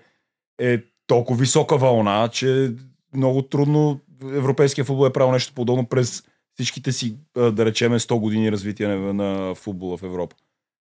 [0.60, 2.73] е толкова висока вълна, че
[3.13, 8.51] много трудно европейския футбол е правил нещо подобно през всичките си, да речеме, 100 години
[8.51, 10.36] развитие на, на футбола в Европа.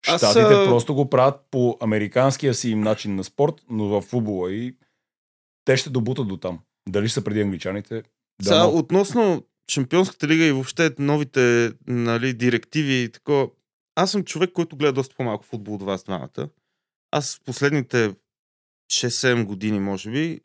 [0.09, 4.03] Аз, Штатите а- просто го правят по американския си им начин на спорт, но в
[4.03, 4.75] футбола и
[5.65, 6.59] те ще добутат до там.
[6.89, 7.95] Дали ще са преди англичаните?
[8.43, 13.49] Да, Сега, но- относно Шампионската лига и въобще новите нали, директиви и такова,
[13.95, 16.49] аз съм човек, който гледа доста по-малко футбол от вас двамата.
[17.11, 18.15] Аз в последните
[18.93, 20.41] 6-7 години, може би,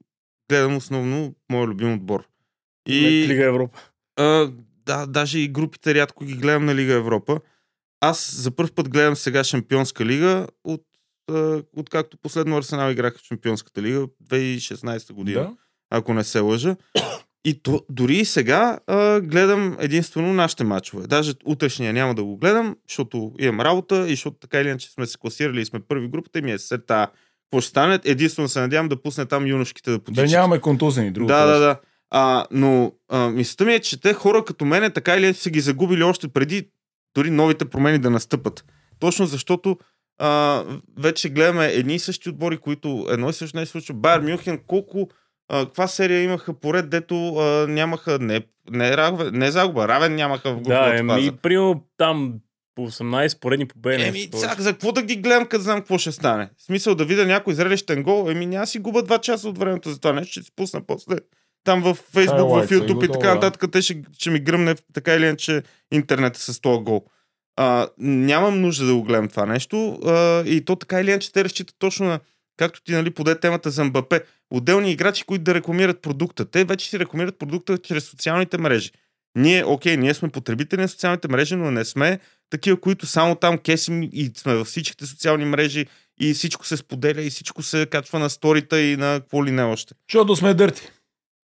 [0.49, 2.27] гледам основно моя любим отбор.
[2.87, 3.79] И, Лига Европа.
[4.15, 4.51] а,
[4.85, 7.39] да, даже и групите рядко ги гледам на Лига Европа.
[8.01, 10.81] Аз за първ път гледам сега Шампионска лига, от,
[11.77, 15.51] откакто последно Арсенал играха в Шампионската лига 2016 година да.
[15.89, 16.75] ако не се лъжа.
[17.45, 21.07] И то, дори и сега а, гледам единствено нашите матчове.
[21.07, 25.05] Даже утрешния няма да го гледам, защото имам работа и защото така или иначе сме
[25.05, 27.07] се класирали и сме първи групата и ми е след тази.
[27.45, 27.99] Какво ще стане?
[28.05, 30.31] Единствено се надявам да пусне там юношките да да потичат.
[30.31, 31.11] нямаме контузени.
[31.11, 31.79] Друго Да, да, да.
[32.09, 35.49] А, но а, мисълта ми е, че те хора като мене така или иначе са
[35.49, 36.69] ги загубили още преди
[37.15, 38.65] дори новите промени да настъпат.
[38.99, 39.77] Точно защото
[40.19, 40.63] а,
[40.99, 43.93] вече гледаме едни и същи отбори, които едно и също не се случва.
[43.93, 45.09] Байер Мюнхен, колко
[45.49, 50.53] а, каква серия имаха поред, дето а, нямаха не, не, равен, не загуба, равен нямаха
[50.53, 52.33] в групата Да, еми, примерно там
[52.75, 54.03] по 18 поредни победи.
[54.03, 54.61] Еми, повече.
[54.61, 56.49] за какво да ги гледам, като знам какво ще стане?
[56.57, 59.89] В смисъл да видя някой зрелищен гол, еми няма си губа два часа от времето
[59.89, 61.15] за това нещо, ще си пусна после
[61.63, 64.39] там в Facebook, в Highlights и YouTube и готово, така нататък, те ще, ще ми
[64.39, 67.05] гръмне така или иначе интернета с този гол.
[67.55, 71.43] А, нямам нужда да го гледам това нещо а, и то така или иначе те
[71.43, 72.19] разчитат точно на,
[72.57, 74.21] както ти нали, поде темата за Мбапе,
[74.51, 76.45] отделни играчи, които да рекламират продукта.
[76.45, 78.91] Те вече си рекламират продукта чрез социалните мрежи.
[79.35, 82.19] Ние, окей, ние сме потребители на социалните мрежи, но не сме
[82.49, 85.85] такива, които само там кесим и сме във всичките социални мрежи
[86.19, 89.63] и всичко се споделя и всичко се качва на сторита и на какво ли не
[89.63, 89.93] още.
[90.09, 90.89] Защото сме дърти.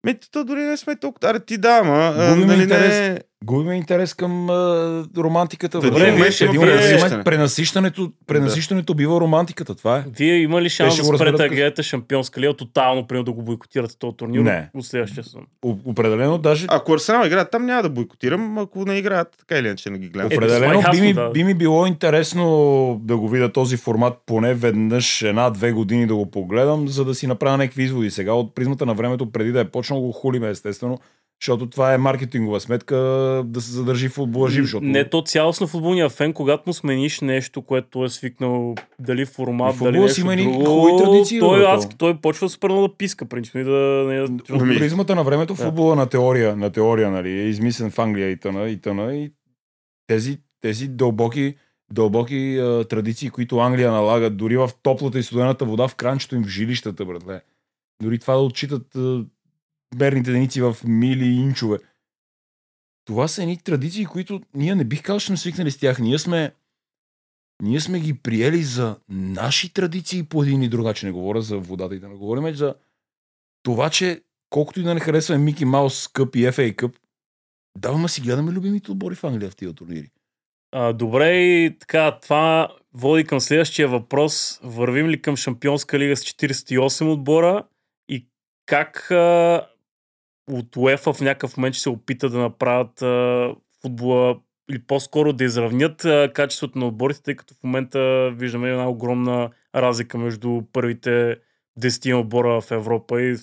[0.07, 1.31] Ми, то дори не сме толкова.
[1.31, 2.15] Аре, ти да, ама.
[2.19, 2.99] а, Губим Нали интерес.
[2.99, 3.19] не...
[3.45, 5.81] Губим интерес към а, романтиката.
[5.81, 7.25] Добре, момент в има един пренасищане.
[7.25, 9.75] пренасищането, пренасищането бива романтиката.
[9.75, 10.05] Това е.
[10.17, 13.43] Вие има ли шанс ще да спрете да гледате шампионска лига, тотално, примерно да го
[13.43, 14.71] бойкотирате този турнир Не.
[14.75, 15.43] от следващия сезон?
[15.85, 18.59] Определено даже Ако Арсенал играят там, няма да бойкотирам.
[18.59, 20.33] Ако не играят, така или иначе не ги гледам.
[20.33, 21.31] Е, Определено това е би, ми, да.
[21.31, 26.31] би ми било интересно да го видя този формат поне веднъж една-две години да го
[26.31, 28.11] погледам, за да си направя някакви изводи.
[28.11, 30.99] Сега от призмата на времето, преди да е почнал, го хулиме естествено,
[31.43, 32.97] защото това е маркетингова сметка
[33.47, 37.63] да се задържи футбола жив, защото Не то цялостно футболния фен, когато му смениш нещо,
[37.63, 41.97] което е свикнал, дали формат, И дали нещо си има едни друго, традиции, той, адски,
[41.99, 43.71] той почва супер много да писка, принципно, и да...
[44.09, 45.65] Не, от Ами- призмата на времето Да.
[45.65, 49.33] футбола на теория, на теория, нали, е измислен в Англия и тъна, и тъна, и
[50.07, 51.55] тези, тези дълбоки,
[51.93, 56.45] дълбоки а, традиции, които Англия налагат, дори в топлата и студената вода в кранчето им
[56.45, 57.41] в жилищата, братле.
[58.03, 59.25] Дори това да отчитат а,
[59.95, 61.79] мерните единици в мили и инчове.
[63.05, 65.99] Това са едни традиции, които ние не бих казал, че сме свикнали с тях.
[65.99, 66.55] Ние сме,
[67.63, 71.09] ние сме ги приели за наши традиции по един и друг начин.
[71.09, 72.75] Не говоря за водата и да не говорим за
[73.63, 76.97] това, че колкото и да не харесваме Мики Маус Къп и FA Къп,
[77.79, 80.11] даваме си гледаме любимите отбори в Англия в тия турнири.
[80.73, 84.61] А, добре, и така, това води към следващия въпрос.
[84.63, 87.65] Вървим ли към Шампионска лига с 48 отбора
[88.09, 88.27] и
[88.67, 89.67] как а,
[90.51, 94.39] от УЕФА в някакъв момент ще се опита да направят а, футбола
[94.71, 99.51] или по-скоро да изравнят а, качеството на отборите, тъй като в момента виждаме една огромна
[99.75, 101.37] разлика между първите
[101.81, 103.37] 10 отбора в Европа и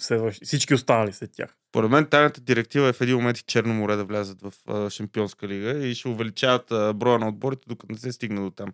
[0.44, 1.58] всички останали след тях.
[1.72, 4.90] Поред мен тайната директива е в един момент и Черно море да влязат в а,
[4.90, 8.74] Шампионска лига и ще увеличават а, броя на отборите, докато не се стигне до там.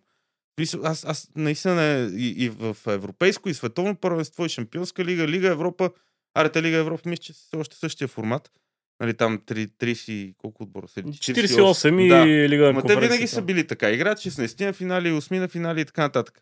[0.83, 5.91] Аз, аз наистина и, и в европейско и световно първенство и Шампионска лига, Лига Европа,
[6.33, 8.51] Арета Лига Европа, мисля, че са още същия формат.
[8.99, 11.01] Нали, там 3, 30, колко отбора са?
[11.01, 12.25] 48 и Да.
[12.25, 13.89] Лига на Ма те винаги са били така.
[13.89, 16.41] Играят 16 на финали, 8 на финали и така нататък.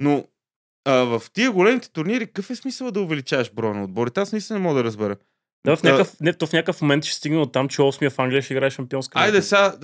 [0.00, 0.24] Но
[0.84, 4.20] а, в тия големите турнири, какъв е смисъл да увеличаваш броя на отборите?
[4.20, 5.16] Аз наистина не мога да разбера.
[5.66, 8.18] Да, в някакъв, не, то в някакъв момент ще стигне от там, че 8 в
[8.18, 9.18] Англия ще играе шампионска.
[9.18, 9.74] Айде сега,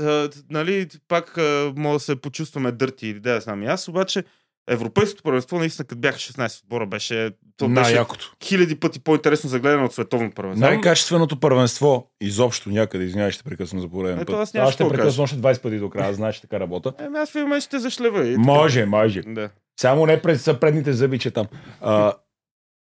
[0.50, 4.24] нали, пак а, мога да се почувстваме дърти или да знам и аз, обаче
[4.68, 8.04] Европейското първенство наистина, като бяха 16 отбора, беше, то беше
[8.44, 10.66] хиляди пъти по-интересно за гледане от световно първенство.
[10.66, 14.40] Най-качественото първенство изобщо някъде, извинявай, ще прекъсна за пореден Ето, път.
[14.40, 16.92] аз нямаше ще прекъсна още 20 пъти до края, знаеш, така работа.
[16.98, 18.28] Еми аз в един момент ще те зашлева.
[18.28, 18.42] И така.
[18.42, 19.22] Може, може.
[19.22, 19.50] Да.
[19.80, 21.46] Само не пред предните зъби, че там.
[21.80, 22.12] А,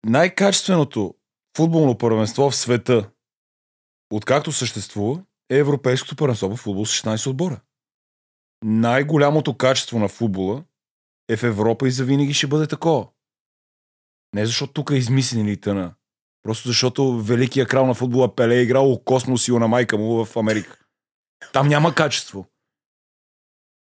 [0.06, 1.14] най-качественото
[1.58, 3.10] футболно първенство в света,
[4.12, 7.60] откакто съществува, е Европейското първенство по футбол с 16 отбора.
[8.66, 10.64] Най-голямото качество на футбола
[11.30, 13.08] е в Европа и завинаги ще бъде такова.
[14.36, 15.94] Не защото тук е измислен тъна.
[16.44, 20.38] Просто защото великият крал на футбола Пеле е играл космос и на майка му в
[20.38, 20.80] Америка.
[21.54, 22.48] Там няма качество.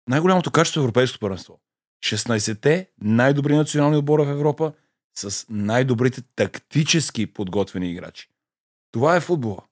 [0.10, 1.60] Най-голямото качество е Европейското първенство.
[2.06, 4.74] 16-те най-добри национални отбора в Европа
[5.16, 8.30] с най-добрите тактически подготвени играчи.
[8.92, 9.64] Това е футбола.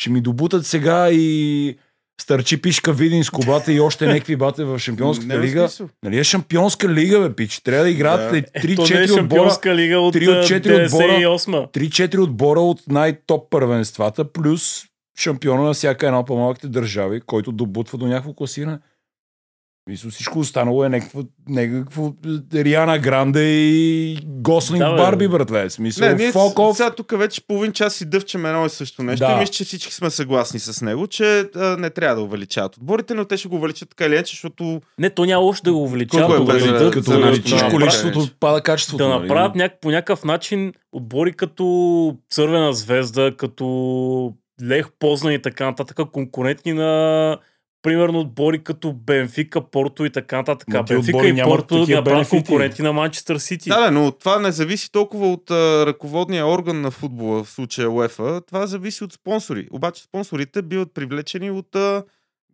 [0.00, 1.78] Ще ми добутат сега и
[2.20, 5.68] Старчи пишка Видин с кобата и още някакви бате в Шампионската Няма лига.
[6.04, 7.60] Нали е Шампионска лига, бе, пич.
[7.60, 8.36] Трябва да играят Да.
[8.36, 11.02] ли Е, то не е 3-4 отбора, шампионска лига от три от четири отбора.
[11.04, 14.82] 98 3-4 отбора от най-топ първенствата, плюс
[15.18, 18.78] шампиона на всяка една от по-малките държави, който добутва до някакво класиране.
[19.86, 22.12] Мисля, всичко останало е някакво, някакво
[22.54, 24.96] Риана Гранде и Гослинг Да, бе.
[24.96, 25.70] Барби, братле.
[25.70, 26.72] Смисъл, Не, ние off.
[26.72, 29.26] сега тук вече половин час си дъвчем едно и също нещо.
[29.26, 29.32] Да.
[29.32, 31.24] И мисля, че всички сме съгласни с него, че
[31.56, 34.80] а, не трябва да увеличават отборите, но те ще го увеличат така или иначе, защото
[34.98, 36.26] Не, то няма още да го увеличава.
[36.26, 39.04] Колко е да без- дадат, Като да- увеличиш да- да- количеството, да- пада качеството.
[39.04, 39.22] да нали?
[39.22, 39.72] направят няк...
[39.80, 41.64] по някакъв начин отбори като
[42.30, 47.38] Цървена звезда, като Лех Познан и така нататък, конкурентни на
[47.82, 50.68] примерно отбори като Бенфика, Порто и така нататък.
[50.68, 53.68] Ма Бенфика и Порто да направят конкуренти на Манчестър Сити.
[53.68, 58.40] Да, но това не зависи толкова от а, ръководния орган на футбола, в случая УЕФА.
[58.40, 59.68] Това зависи от спонсори.
[59.70, 62.02] Обаче спонсорите биват привлечени от а,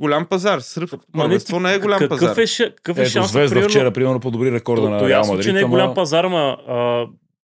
[0.00, 0.60] голям пазар.
[0.60, 2.36] Сръбското Ма не, първенство не е голям какъв пазар.
[2.66, 5.32] Е, какъв е Ето, шансът, Звезда примерно, вчера, примерно, подобри рекорда То, на Реал ясно,
[5.32, 5.44] Мадрид.
[5.46, 7.06] че не е ама- голям пазар, ама а,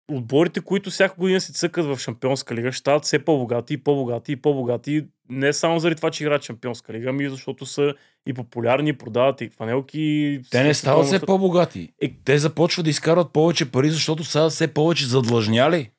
[0.09, 4.31] отборите, които всяка година си цъкат в Шампионска лига, ще стават все по-богати и по-богати
[4.31, 5.05] и по-богати.
[5.29, 7.93] Не само заради това, че играят Шампионска лига, ами защото са
[8.27, 10.39] и популярни, продават и фанелки.
[10.51, 11.89] Те не стават все по-богати.
[12.01, 15.91] Е, те започват да изкарват повече пари, защото са все повече задлъжняли.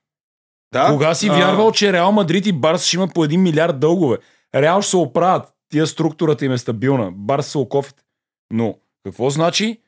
[0.73, 0.87] Да?
[0.87, 4.19] Кога си А, вярвал, че Реал Мадрид и Барс ще има по 1 милиард дългове?
[4.55, 5.55] Реал ще се оправят.
[5.71, 7.11] Тия структурата им е стабилна.
[7.15, 8.05] Барс се окофят.
[8.53, 9.81] Но какво значи?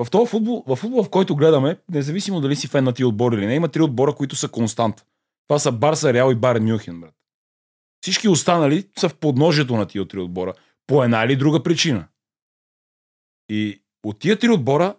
[0.00, 3.36] В този футбол, в футбол, в който гледаме, независимо дали си фен на тия отбори
[3.36, 5.06] или не, има три отбора, които са констант.
[5.48, 7.14] Това са Барса, Реал и Барен Мюнхен, брат.
[8.02, 10.54] Всички останали са в подножието на тия три отбора.
[10.86, 12.08] По една или друга причина.
[13.48, 14.96] И от тия три отбора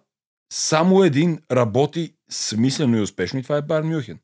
[0.52, 4.18] само един работи смислено и успешно и това е Байерн Мюнхен.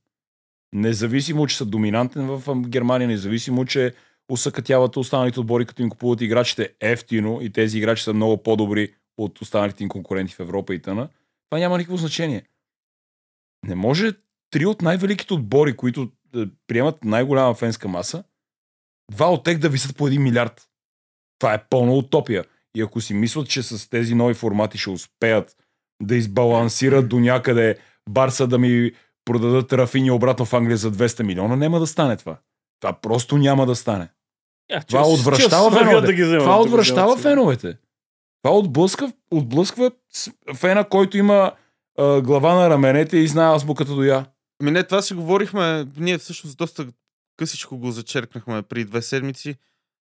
[0.72, 3.94] Независимо, че са доминантен в Германия, независимо, че
[4.28, 9.40] усъкътяват останалите отбори, като им купуват играчите ефтино и тези играчи са много по-добри от
[9.40, 11.09] останалите им конкуренти в Европа и т.н.
[11.50, 12.42] Това няма никакво значение.
[13.62, 14.12] Не може
[14.50, 18.24] три от най-великите отбори, които е, приемат най-голяма фенска маса,
[19.11, 20.68] два от тях да висят по 1 милиард.
[21.38, 22.44] Това е пълна утопия.
[22.77, 25.57] И ако си мислят, че с тези нови формати ще успеят
[26.03, 27.79] да избалансират до някъде
[28.11, 28.92] Барса да ми
[29.24, 32.37] продадат Рафини обратно в Англия за 200 милиона, няма да стане това.
[32.81, 34.09] Това просто няма да стане.
[34.70, 36.07] Я, че- Това че отвръщава смъгат феновете.
[36.07, 37.77] да ги вземат, Това отвръщава феновете.
[38.44, 39.90] Това отблъсква, отблъсква
[40.54, 41.52] фена, който има
[41.98, 44.26] а, глава на раменете и знае азбуката до я.
[44.62, 46.87] Ми не, това си говорихме, ние всъщност доста
[47.37, 49.54] късичко го зачеркнахме при две седмици,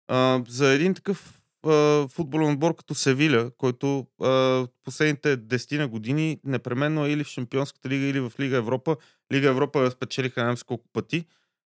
[0.08, 6.40] а, за един такъв а, футболен отбор като Севиля, който а, последните 10 на години
[6.44, 8.96] непременно е или в Шампионската лига, или в Лига Европа.
[9.32, 11.24] Лига Европа спечелиха не колко пъти,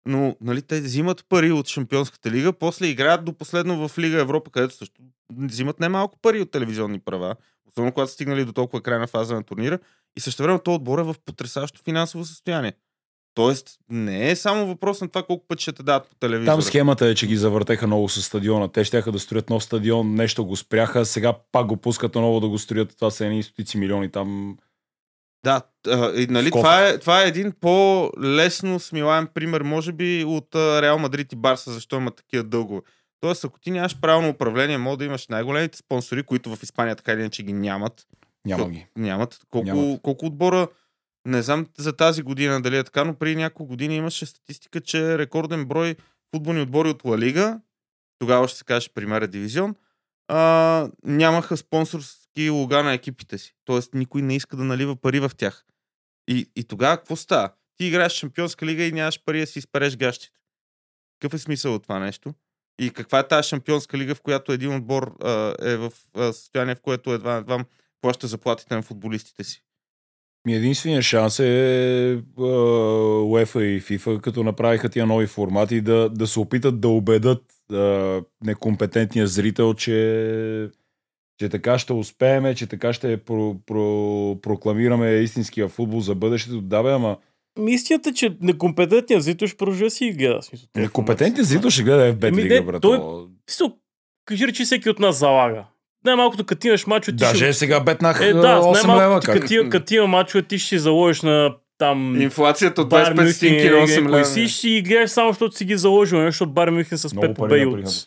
[0.05, 4.51] но нали, те взимат пари от Шампионската лига, после играят до последно в Лига Европа,
[4.51, 5.01] където също
[5.37, 7.35] взимат немалко пари от телевизионни права,
[7.67, 9.79] особено когато са стигнали до толкова крайна фаза на турнира.
[10.17, 12.73] И също време този отбор е в потрясащо финансово състояние.
[13.35, 16.53] Тоест, не е само въпрос на това колко пъти ще те дадат по телевизора.
[16.53, 18.71] Там схемата е, че ги завъртеха много с стадиона.
[18.71, 22.49] Те ще да строят нов стадион, нещо го спряха, сега пак го пускат отново да
[22.49, 22.95] го строят.
[22.95, 24.57] Това са едни стотици милиони там.
[25.45, 30.55] Да, а, и, нали, това, е, това е един по-лесно смилаем пример, може би, от
[30.55, 32.81] а, Реал Мадрид и Барса, защо имат такива дългове.
[33.19, 37.11] Тоест, ако ти нямаш правилно управление, може да имаш най-големите спонсори, които в Испания така
[37.11, 38.07] или иначе ги нямат.
[38.45, 38.87] Няма ги.
[38.97, 39.39] Нямат.
[39.49, 40.01] Колко, Нямат.
[40.01, 40.67] колко отбора,
[41.27, 45.17] не знам за тази година дали е така, но преди няколко години имаше статистика, че
[45.17, 45.95] рекорден брой
[46.35, 47.59] футболни отбори от Ла Лига,
[48.19, 49.75] тогава ще се каже примерен дивизион,
[50.27, 52.01] а, нямаха спонсор,
[52.35, 53.55] всички лога на екипите си.
[53.65, 55.65] Тоест никой не иска да налива пари в тях.
[56.27, 57.49] И, и тогава какво става?
[57.77, 60.39] Ти играеш Шампионска лига и нямаш пари да си изпереш гащите.
[61.19, 62.33] Какъв е смисъл от това нещо?
[62.79, 66.75] И каква е тази Шампионска лига, в която един отбор а, е в а, състояние,
[66.75, 67.65] в което едва, едва
[68.01, 69.61] плаща заплатите на футболистите си?
[70.45, 76.27] Ми единственият шанс е а, UEFA и FIFA, като направиха тия нови формати, да, да
[76.27, 80.69] се опитат да убедат а, некомпетентния зрител, че,
[81.39, 83.81] че така ще успееме, че така ще про, про,
[84.41, 86.61] прокламираме истинския футбол за бъдещето.
[86.61, 87.17] Да, бе, ама
[87.59, 90.41] Ми, Истината е, че некомпетентният зрител ще продължи да си гледа.
[90.41, 92.81] Смисъл, некомпетентният зрител ще гледа в Бетлига, не, брат.
[92.81, 92.99] той-
[93.49, 93.73] Смисъл,
[94.25, 95.65] кажи речи всеки от нас залага.
[96.05, 97.53] Най-малкото като имаш мачове, ти Даже ще...
[97.53, 98.95] сега бетнах Е, е, да, 8 лева.
[98.95, 99.41] най-малко Как?
[99.41, 102.21] като, има- като има мачове, ти ще си заложиш на там...
[102.21, 104.25] Инфлацията от Бар 25 стотинки на 8 Мюнхен, лева.
[104.25, 107.33] си, ще ги гледаш само, защото си ги заложил, не защото Бар Мюнхен с Много
[107.33, 108.05] пари Бей от,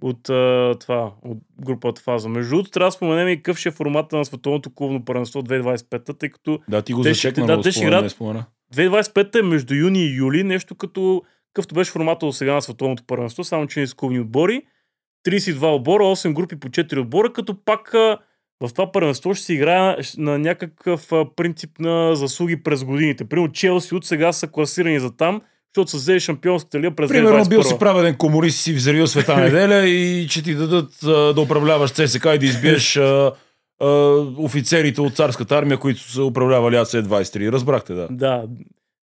[0.00, 2.28] от, а, това, от групата фаза.
[2.28, 6.18] Между другото, трябва да споменем и какъв ще е формата на световното клубно първенство 2025,
[6.18, 8.44] тъй като Да, ти го зачекна, да, те ще спомена, играят- не спомена.
[8.74, 13.02] 2025 е между юни и юли, нещо като какъвто беше формата до сега на световното
[13.06, 14.62] първенство, само че не с клубни отбори.
[15.24, 18.18] 32 отбора, 8 групи по 4 отбора, като пак а,
[18.62, 23.24] в това първенство ще се играе на някакъв принцип на заслуги през годините.
[23.24, 25.40] Примерно Челси от сега са класирани за там,
[25.70, 27.78] защото са взели шампионската лига през Примерно бил си 2021.
[27.78, 30.90] праведен комунист и си взривил света неделя и че ти дадат
[31.34, 33.32] да управляваш ЦСК и да избиеш а,
[33.80, 33.86] а,
[34.36, 37.52] офицерите от царската армия, които са управлявали АЦ-23.
[37.52, 38.08] Разбрахте, да.
[38.10, 38.44] Да.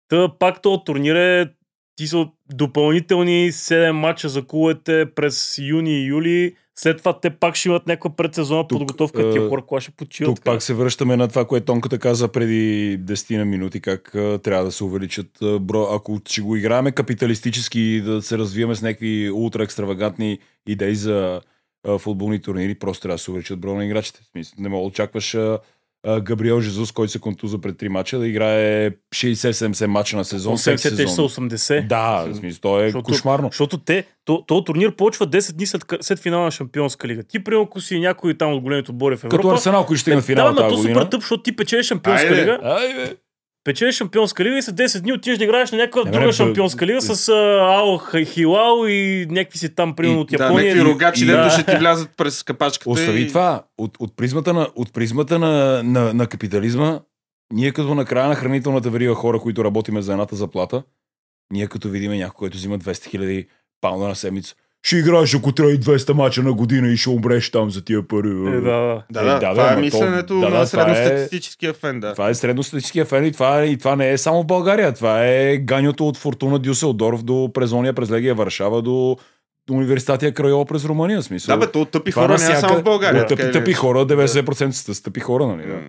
[0.10, 1.48] Та пак този турнир е
[1.96, 6.56] ти са допълнителни 7 мача за клубовете през юни и юли.
[6.80, 9.32] След това те пак ще имат някаква предсезонна Тук, подготовка.
[9.32, 10.36] Тия хора кога ще почиват.
[10.36, 14.40] Тук пак се връщаме на това, което Тонката каза преди 10 на минути, как а,
[14.40, 15.84] трябва да се увеличат а, бро.
[15.84, 21.42] Ако ще го играеме капиталистически да се развиваме с някакви ултра екстравагантни идеи за
[21.88, 24.22] а, футболни турнири, просто трябва да се увеличат броя на играчите.
[24.58, 25.60] Не мога да очакваш а,
[26.22, 30.58] Габриел Жезус, който се контуза пред 3 мача, да играе 60-70 мача на сезон.
[30.58, 31.30] всеки 80 те са сезон.
[31.30, 31.88] 80.
[31.88, 33.48] Да, в смисъл, то е Защото- кошмарно.
[33.48, 37.24] Защото те, то, то турнир почва 10 дни след, след финала на Шампионска лига.
[37.24, 39.36] Ти, примерно, ако си някой там от големите отбори в Европа.
[39.38, 41.10] Като Арсенал, които ще стигнат да, финала то тази супер година.
[41.10, 42.42] тъп, защото ти печелиш Шампионска Айде.
[42.42, 42.60] лига.
[42.64, 43.14] Ай,
[43.66, 43.72] бе.
[43.72, 46.32] Печелиш Шампионска лига и след 10 дни отиваш да играеш на някаква Не, друга бе,
[46.32, 47.34] Шампионска лига с а,
[47.80, 50.76] Ао Хилал и някакви си там, примерно от Да, Япония.
[50.76, 51.50] някакви рогачи, и- дето да.
[51.50, 52.90] ще ти влязат през капачката.
[52.90, 53.28] Остави и...
[53.28, 53.64] това.
[53.78, 57.00] От, от призмата, на, от призмата на, на, на капитализма,
[57.54, 60.84] ние като на края на хранителната верига хора, които работиме за едната заплата,
[61.54, 63.48] ние като видим някой, който взима 200 хиляди
[63.82, 64.56] паунда на седмица,
[64.86, 68.08] ще играеш ако трябва и 200 мача на година и ще умреш там за тия
[68.08, 68.30] пари.
[68.30, 69.04] Е, да, да.
[69.12, 72.14] Да, Е, да, да, това е мисленето то- да, на е- средностатистическия фен, да.
[72.14, 74.94] Това е средностатическия фен и това, и това не е само в България.
[74.94, 79.18] Това е ганьото от Фортуна Дюселдорф до Презония през Легия Варшава до
[79.72, 81.24] университетия Крайола през Румъния.
[81.24, 81.58] Смисъл.
[81.58, 83.28] Да, бе, то тъпи Това хора не е само в България.
[83.28, 85.68] Тъпи, тъпи хора, 90% са тъпи хора, нали?
[85.68, 85.80] Да.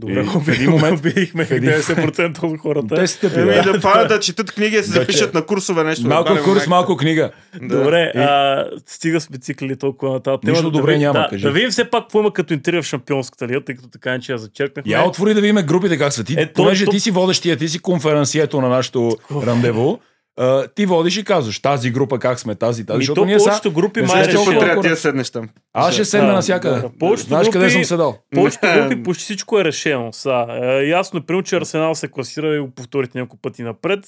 [0.00, 2.94] Добре, И в един момент- убихме в един- 90% от хората.
[2.94, 3.62] Те са тъпи, Еми да.
[3.62, 6.06] да падат да четат книги, да се Да, запишат на курсове нещо.
[6.06, 7.30] Малко да, курс, малко книга.
[7.62, 7.76] Да.
[7.76, 10.52] Добре, И- а, стига сме цикли толкова на тази тема.
[10.52, 11.42] Нищо добре да, няма, да, кажи.
[11.42, 14.20] да видим все пак какво има като интервю в Шампионската лига, тъй като така не
[14.20, 14.92] че я зачеркнахме.
[14.92, 16.24] Я отвори да видим групите как са.
[16.24, 19.98] Ти, Е, понеже то- ти си водещия, ти си конференцието на нашото рандево,
[20.36, 23.38] а, ти водиш и казваш тази група как сме, тази, тази, Ми, защото то ние
[23.38, 23.44] са...
[23.44, 24.60] повечето групи май решено.
[24.60, 25.48] трябва да седнеш там?
[25.72, 26.74] Аз ще седна Да, навсякъде.
[26.76, 26.90] да.
[26.90, 28.18] Повечето Знаеш къде групи- съм седал?
[28.34, 30.12] Повечето групи почти всичко е решено.
[30.12, 33.98] Са, е, ясно е, примерно, че Арсенал се класира и го повторите няколко пъти напред.
[33.98, 34.02] Е,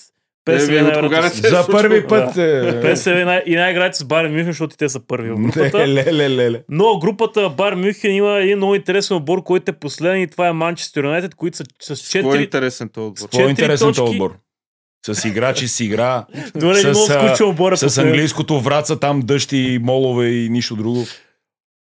[0.46, 2.36] ПСВ най-вероятно кога не се е За първи път.
[2.36, 2.80] е.
[2.84, 5.78] ПСВ най- и най-играете с Байерн Мюнхен, защото те са първи в групата.
[5.78, 6.62] Ле, ле, ле, ле.
[6.68, 10.52] Но групата Бар Мюнхен има един много интересен отбор, който е последен и това е
[10.52, 11.64] Манчестър Юнайтед, които са
[11.96, 12.42] с Кой е 4...
[12.42, 13.20] интересен този отбор?
[13.22, 14.14] Четири По-интересен този точки.
[14.14, 14.36] отбор.
[15.06, 18.10] С играчи, с игра, Добре, с, много а, скучен отбор е с последен.
[18.10, 21.04] английското враца, там дъжд и молове и нищо друго.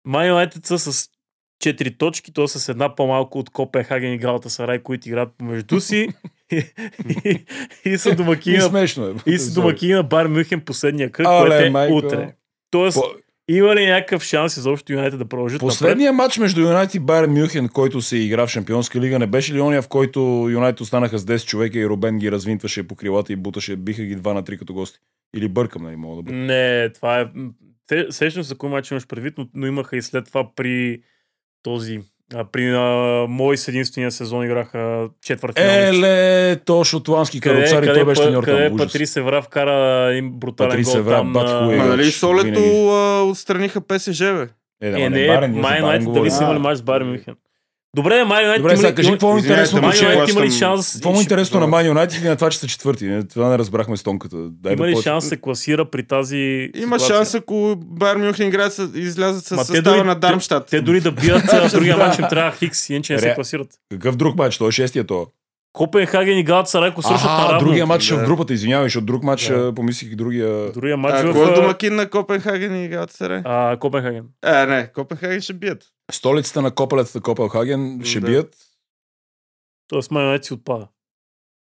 [0.06, 1.10] Ман Юнайтед са с
[1.64, 6.08] 4 точки, то с една по-малко от Копенхаген и Галата Сарай, които играят помежду си.
[6.52, 6.64] и,
[7.26, 7.46] и,
[7.86, 9.14] и са И домакини на смешно е.
[9.26, 11.96] И си домакини на Бар Мюнхен последния кръг, Але, което е майко.
[11.96, 12.34] утре.
[12.72, 15.68] Тоест, По- има ли някакъв шанс изобщо Юнайтед да продължат напред?
[15.70, 19.54] Последният матч между Юнайтед и Байер Мюнхен, който се игра в Шампионска лига, не беше
[19.54, 20.20] ли ония, в който
[20.52, 24.18] Юнайтед останаха с 10 човека и Робен ги развинтваше по крилата и буташе, биха ги
[24.18, 25.00] 2 на 3 като гости?
[25.36, 26.38] Или бъркам, нали мога да бъда.
[26.38, 27.26] Не, това е...
[27.90, 31.02] Се- Сещам се за кой мач имаш предвид, но, но имаха и след това при
[31.64, 32.00] този...
[32.36, 32.80] А, при а,
[33.30, 38.68] мой с единствения сезон играха четвърт Еле, то шотландски каруцар и той беше треньор къде
[38.68, 38.76] там.
[38.76, 38.88] Ужас.
[38.88, 41.50] Патри Севра вкара един брутален Патри гол Севра, там бат.
[41.50, 42.12] Ма нали винаги.
[42.12, 44.48] Солето а, отстраниха ПСЖ, бе?
[44.82, 46.24] Е, да, Е, не, Барен, за май Барен говорим.
[46.24, 47.36] дали са имали А, мач с Байер Мюнхен.
[47.96, 50.12] Добре, Май Юнайтед Добре, има сега кажи има- какво е интересно, Май Май.
[50.12, 50.94] Юнайтед има ли шанс?
[50.94, 53.06] Какво е интересно на Man United и на това, че са четвърти?
[53.06, 54.36] Не, Това не разбрахме с тонката.
[54.40, 58.54] Дай Има да ли шанс да се класира при тази Има шанс, ако Байер Мюнхен
[58.96, 60.68] излязат с състава дори- на Дармштадт.
[60.70, 63.68] Те дори да бият другия матч им трябва Хикс, иначе не се класират.
[63.92, 64.58] Какъв друг матч?
[64.58, 65.28] Той е шестия то.
[65.74, 68.18] Копенхаген и Галат Сарай, ако свършат А, другия матч Да.
[68.18, 69.74] в групата, извинявай, защото друг матч Да.
[69.74, 70.72] помислих другия...
[70.72, 71.56] Другия А, матч какво е в...
[71.56, 73.42] домакин на Копенхаген и Галатасарай?
[73.46, 74.26] А, Копенхаген.
[74.46, 75.84] Е, не, Копенхаген ще бият.
[76.12, 78.28] Столицата на копелецата Копелхаген ще Да.
[78.28, 78.56] бият.
[79.88, 80.88] Тоест Май Юнайтед си отпада.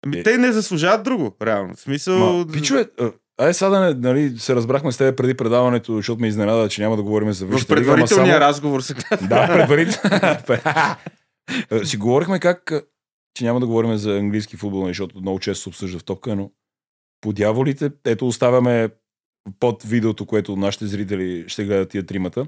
[0.07, 0.23] Ами, Е.
[0.23, 1.75] те не заслужават друго, реално.
[1.75, 2.19] В смисъл...
[2.19, 3.11] Ма, пичове, а,
[3.41, 6.83] ай сега да не, нали, се разбрахме с теб преди предаването, защото ме изненада, че
[6.83, 8.47] няма да говорим за в Висшата лига, ама предварителния само...
[8.47, 9.29] разговор се казва.
[9.29, 10.37] Да, предварително.
[11.71, 12.73] Е, си говорихме как,
[13.35, 16.51] че няма да говорим за английски футбол, защото много често се обсъжда в топка, но
[17.21, 18.89] по дяволите, ето оставяме
[19.61, 22.47] под видеото, което нашите зрители ще гледат тия тримата,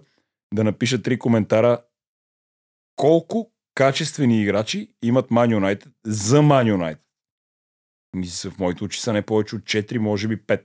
[0.54, 1.78] да напишат три коментара
[2.96, 7.00] колко качествени играчи имат Man United за Man United.
[8.16, 10.64] Мисля, в моите очи са не повече от 4, може би 5.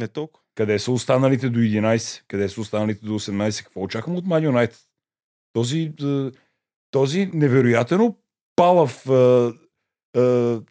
[0.00, 0.44] Не толкова.
[0.54, 2.22] Къде са останалите до 11?
[2.28, 3.64] Къде са останалите до 18?
[3.64, 4.80] Какво очаквам от Man United?
[5.52, 6.30] Този, е,
[6.90, 8.18] този невероятно
[8.58, 9.04] палав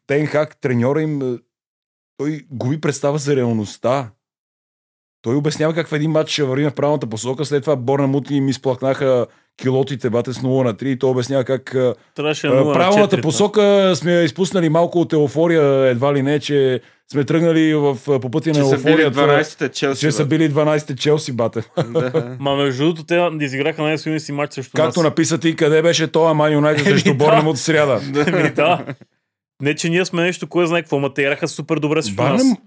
[0.08, 1.40] Тенхак, треньора им,
[2.18, 4.12] той губи представа за реалността.
[5.22, 8.50] Той обяснява как в един матч ще вървим в правилната посока, след това Борнамут им
[8.50, 9.26] изплакнаха
[9.62, 11.76] килотите бате с 0 на 3 и той обяснява как
[12.16, 16.14] Трябваше а, на 0 на правилната 4, посока сме я изпуснали малко от еуфория, едва
[16.14, 19.20] ли не, че сме тръгнали в, по пътя на еуфорията.
[19.20, 20.02] 12-те Челси.
[20.02, 21.64] Че са били 12-те Челси, бате.
[21.88, 22.38] Да.
[22.40, 25.10] Ма между другото, те изиграха най-силния си матч срещу Както нас.
[25.10, 27.26] написа ти, къде беше това United Еми, срещу да.
[27.54, 28.02] В сряда?
[28.56, 28.86] Да.
[29.62, 32.44] Не, че ние сме нещо, кой знае какво, ма те играха супер добре срещу нас.
[32.44, 32.58] Барнем,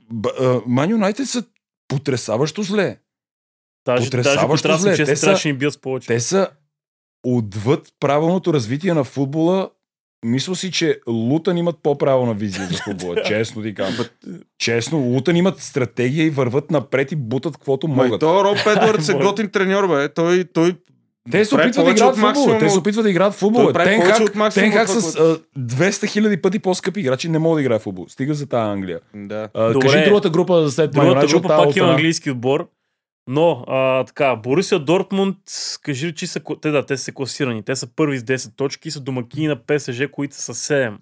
[0.41, 1.45] а, Man United са
[1.91, 2.99] потресаващо зле.
[3.87, 4.91] Даже, даже потресаващо ако трябва да зле.
[4.97, 6.07] Те чест, са- ни бият с повече.
[6.07, 6.49] Те са
[7.27, 9.71] отвъд правилното развитие на футбола.
[10.25, 13.23] Мисля си, че Лутън имат по-правилна визия за футбола.
[13.27, 14.07] Честно ти казвам.
[14.59, 18.21] Честно, Лутън имат стратегия и върват напред и бутат каквото могат.
[18.21, 20.09] то Роб Едвардс е готин треньор, бе.
[20.09, 20.77] Той, той
[21.31, 22.59] Те се опитват да играят футбол.
[22.59, 23.73] Те се опитват да играят в футбол.
[23.73, 24.53] Тенхак от
[24.89, 28.07] с това, а, 200 хиляди пъти по-скъпи играчи не могат да играят в футбол.
[28.09, 29.01] Стига за тази Англия.
[29.15, 29.49] Да.
[29.55, 29.81] Добре.
[29.81, 32.69] кажи другата група след Man Другата група пак има английски отбор.
[33.29, 35.37] Но, а, така, Борусия Дортмунд,
[35.83, 37.63] кажи, че са, те, да, те са класирани.
[37.63, 40.97] Те са първи с 10 точки и са домакини на ПСЖ, които са с 7.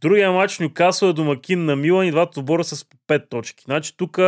[0.00, 3.64] Другия матч Нюкасъл е домакин на Милан и двата отбора са с по 5 точки.
[3.64, 4.18] Значи тук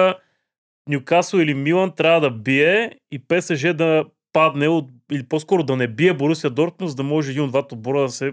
[0.89, 4.05] Нюкасъл или Милан трябва да бие и ПСЖ да
[4.35, 7.74] падне от, или по-скоро да не бие Борусия Дортмунд, за да може един от двата
[7.74, 8.32] отбора да се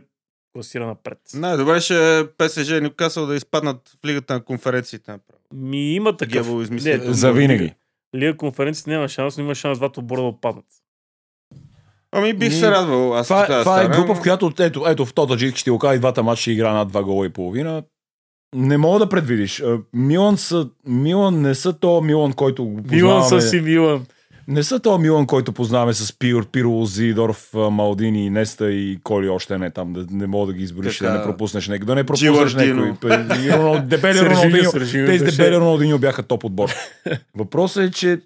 [0.54, 1.18] класира напред.
[1.34, 5.12] Най-добре ще е ПСЖ и Нюкасъл да изпаднат в лигата на конференциите.
[5.12, 5.40] направо.
[5.54, 6.48] Ми има такъв.
[6.62, 6.98] Измисли.
[6.98, 7.74] Не, За винаги.
[8.16, 10.66] Лига конференцията няма шанс, но има шанс двата отбора да отпаднат.
[12.12, 13.14] Ами бих Ми, се радвал.
[13.16, 15.70] Аз Това, така да това е група, в която, ето, ето в Тотаджик ще ти
[15.70, 17.84] го кажа, и двата матча ще игра над два гола и половина.
[18.56, 19.60] Не мога да предвидиш.
[19.60, 22.84] А, Милан, са, Милан не са то Милан, който го Милан
[23.20, 23.42] познаваме.
[23.42, 24.06] са си Милан.
[24.52, 29.58] Не са то Милан, който познаваме с Пиор, Пиро, Зидорф, Малдини, Неста и Коли още
[29.58, 29.94] не там.
[29.94, 31.12] Да, не мога да ги избориш, Така.
[31.12, 31.86] да не пропуснеш някой.
[31.86, 32.92] Да не пропуснеш някой.
[33.82, 34.72] Дебели Роналдиньо.
[34.72, 36.70] Сержиньо Те с беше- Дебели Роналдиньо бяха топ отбор.
[37.36, 38.20] Въпросът е, че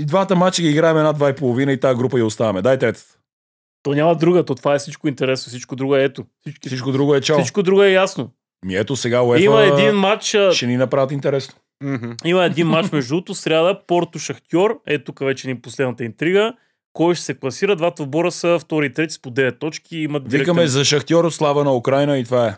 [0.00, 2.62] и двата мача ги играем една, два и половина и тази група я оставаме.
[2.62, 3.00] Дайте ето.
[3.82, 6.24] То няма друга, то това е всичко интересно, всичко друго е ето.
[6.40, 7.38] Всичко, Всичко друго е чао.
[7.38, 8.30] всичко друго е ясно.
[8.66, 11.54] Ми ето сега UEFA Има един матч, ще ни направят интересно.
[11.84, 12.10] Мгм.
[12.24, 16.52] има един матч между другото, сряда, Порто Шахтьор, е тук вече ни последната интрига.
[16.92, 17.76] Кой ще се класира?
[17.76, 19.96] Двата отбора са втори и трети с по 9 точки.
[19.96, 22.56] Имат Викаме директен- за Шахтьор слава на Украина и това е.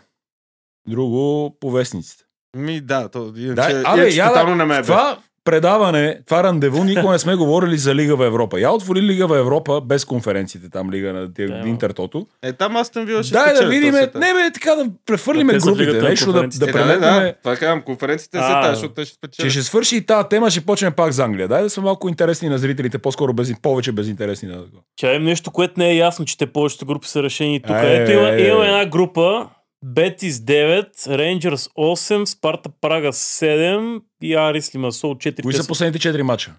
[0.87, 2.23] Друго по вестниците.
[2.57, 4.81] Ми да, то иначе, Да, абе, иначе я тотално да, не ме бе.
[4.81, 8.59] това предаване, това рандеву, никога не сме говорили за Лига в Европа.
[8.59, 11.69] Я отвори Лига в Европа без конференциите там, Лига на тия Да.
[11.69, 12.27] Интертото.
[12.41, 15.59] Е, там Астън Вила ще Дай да видим, не бе, така да префърлиме А те
[15.59, 16.79] са в групите, Лигата на нещо да, да конференциите.
[16.79, 19.51] Е, да, да, да, това казвам, конференцията се А, тази, защото те ще Че спечелят.
[19.51, 21.47] ще свърши и тази тема, ще почнем пак за Англия.
[21.47, 24.49] Дай да сме малко интересни на зрителите, по-скоро без, повече безинтересни.
[24.49, 24.63] На...
[24.97, 27.75] Чай им нещо, което не е ясно, че те повечето групи са решени тук.
[27.75, 28.47] Е, Ето има, е, е.
[28.47, 29.47] има една група,
[29.85, 35.41] Бетис 9, Рейнджърс 8, Спарта Прага 7 и Арис Лимасол 4.
[35.43, 36.53] Кои са последните четири мача?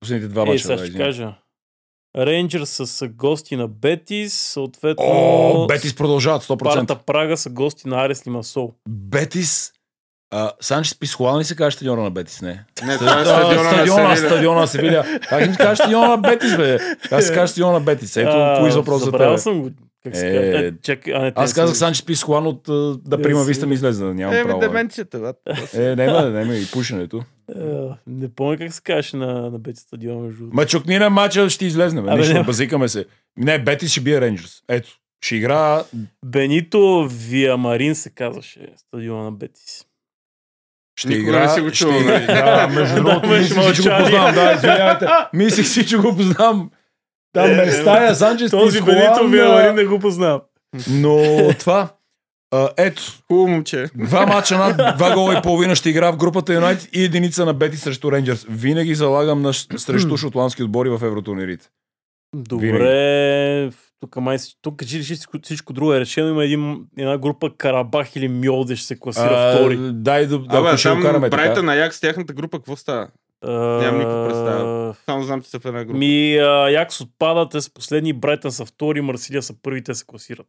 [0.00, 0.58] Последните два Е, мача.
[0.58, 1.08] сега да, ще извинявай.
[1.08, 1.34] кажа.
[2.18, 5.04] Рейнджърс са, са гости на Бетис, съответно...
[5.04, 6.72] О, Бетис продължават 100%.
[6.72, 8.72] Спарта Прага са гости на Арес Лимасол.
[8.88, 9.72] Бетис.
[10.30, 12.42] А, Санчес Писхуан ли се каже стадиона на Бетис?
[12.42, 12.64] Не.
[12.86, 15.18] Не, това е А, стадиона на стадиона, стадиона на Севиля.
[15.28, 16.78] Как им кажеш стадиона на Бетис, бе?
[17.08, 18.16] Как се каже стадиона на Бетис?
[18.16, 19.38] Ето, кои въпрос за тебе?
[19.38, 19.70] съм го.
[20.06, 20.58] Как се Е, казва?
[20.58, 22.62] Е, чакай, а, не, Аз казах Санчес Писхуан от
[23.02, 24.58] да прима виста ми излезе, нямам Е, право.
[24.60, 24.66] бе.
[24.66, 25.54] деменцията, бе.
[25.84, 27.22] Е, няма, няма и пушенето.
[27.50, 27.62] Е,
[28.06, 30.44] Не помня как се казваше на, на Бетис стадиона между.
[30.44, 32.10] Ма чукни на матча ще излезне, бе.
[32.10, 33.04] Нищо, базикаме се.
[33.36, 34.62] Не, Бетис ще бие Рейнджерс.
[34.68, 34.88] Ето.
[35.20, 35.82] Ще игра...
[36.26, 39.84] Бенито Виамарин се казваше стадиона на Бетис.
[40.98, 41.40] Ще Никога игра...
[41.40, 42.26] не си го ще чувал, игра- нали?
[42.26, 44.34] Да, между другото, Да, мислих, си, че го познавам.
[44.34, 45.06] Да, извинявайте.
[45.34, 46.70] Мислих си, че го познавам.
[47.36, 50.40] Там Е, ме стая, Санчес Този Бенито а, Виамарин не го познавам.
[50.90, 51.18] Но
[51.58, 51.88] това...
[52.50, 53.86] а, ето, Хубаво момче.
[53.94, 57.54] Два мача над два гола и половина ще игра в групата Юнайтед и единица на
[57.54, 58.46] Бети срещу Рейнджерс.
[58.48, 61.68] Винаги залагам на, срещу шотландски отбори в евротурнирите.
[62.36, 63.70] Добре,
[64.00, 66.28] тук май си- тук кажи ли всичко, всичко друго е решено.
[66.28, 69.78] Има един, една група Карабах или Мьолде ще се класира втори.
[69.80, 71.42] дай да, да Абе, ако ще го там караме така.
[71.42, 73.08] Брайтън на Як с тяхната група, какво става?
[73.44, 74.94] Нямам никаква представа.
[75.04, 75.98] Само знам, че са в една група.
[75.98, 80.04] Ми, а, Якс отпадат, те са последни, Брайтън са втори, Марсилия са първи, те се
[80.06, 80.46] класират.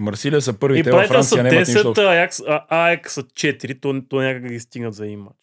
[0.00, 3.10] Марсилия са И първите във Брайтън са Франция, нямат нищо 10, а Аякс, а, АЕК
[3.10, 5.36] са 4, то, то някак ги стигнат за един матч.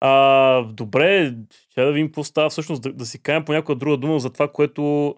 [0.00, 1.34] А, добре,
[1.70, 4.30] ще да видим какво става всъщност, да, да си кажем по някоя друга дума за
[4.30, 5.14] това, което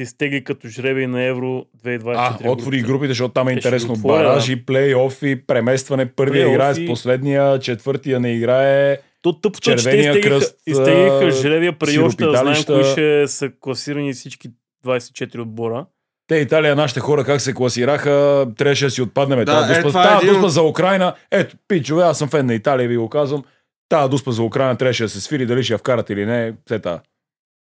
[0.00, 2.44] се изтегли като жребий на Евро 2024.
[2.44, 2.92] А, отвори групата.
[2.92, 3.92] групите, защото там е Те интересно.
[3.92, 6.06] отворя, Баражи, плей-офи, преместване.
[6.06, 8.98] Първия играе с последния, четвъртия не играе.
[9.22, 13.52] То тъпото че те изтеглиха, изтеглиха а, жребия преди още да знаем кои ще са
[13.60, 14.50] класирани всички
[14.84, 15.86] 24 отбора.
[16.26, 19.38] Те Италия, нашите хора как се класираха, трябваше да си отпаднем.
[19.38, 22.28] Да, Тази е, дуспа, това е тази един дуспа за Украина, ето, пичове, аз съм
[22.28, 23.44] фен на Италия, ви го казвам.
[23.88, 26.78] Тази дуспа за Украина трябваше да се свири, дали ще я вкарат или не, все
[26.78, 27.00] та.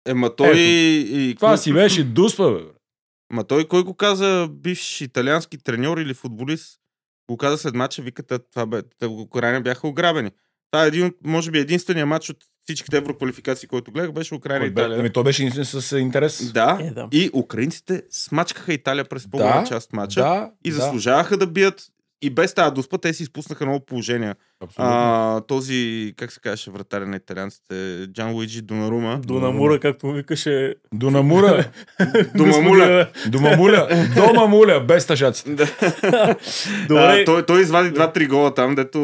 [0.08, 0.58] Ема той Ето.
[0.58, 1.36] и...
[1.36, 2.60] Това си беше дуспа, бе.
[3.34, 6.80] Ма той кой го каза, бивш италиански треньор или футболист?
[7.30, 10.32] Го каза след мача, викате, това бе, Украина бяха ограбени.
[10.74, 14.68] Това е един, може би единствения матч от всичките евроквалификации, който гледах, беше Украина и
[14.68, 15.00] Италия.
[15.00, 16.52] Ами, то беше наистина с интерес.
[16.52, 17.08] Да, Е, да.
[17.12, 21.82] и украинците смачкаха Италия през по-голяма част от матча да, и да, заслужаваха да бият.
[22.24, 24.36] И без тази дуспа те си изпуснаха много положения.
[24.64, 24.86] абсолютно.
[24.88, 27.74] А, този, как се казваше, вратаря на италианците,
[28.08, 29.18] Джан Луиджи Донарума.
[29.18, 30.76] Донамура, както му викаше.
[30.94, 31.66] До намура,
[32.36, 33.08] Домамуля.
[33.28, 35.52] до мамуля, до мамуля, без тъжаците.
[35.52, 35.66] Да.
[36.88, 39.00] Добре, А, той, той извади два-три гола там, дето...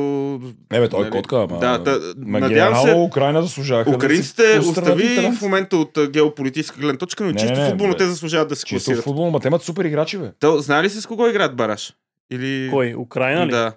[0.72, 1.12] Не бе, той е Нали?
[1.12, 1.60] котка, ама...
[1.60, 3.90] Да, та, Ма надявам се, Украина заслужаваха.
[3.90, 8.06] украинците да си остави в момента от геополитическа гледна точка, но Не, чисто футболно те
[8.06, 9.04] заслужават да се Чисто класират.
[9.04, 10.32] футбол, ма те имат супер играчи, бе.
[10.44, 11.94] Знае ли се с кого играят Бараш?
[12.32, 12.70] Или...
[12.70, 12.96] кой?
[12.96, 13.52] Украина ли?
[13.52, 13.74] Да.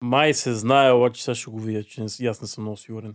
[0.00, 3.14] Май се знае, обаче сега ще го видя, че не, аз не съм много сигурен.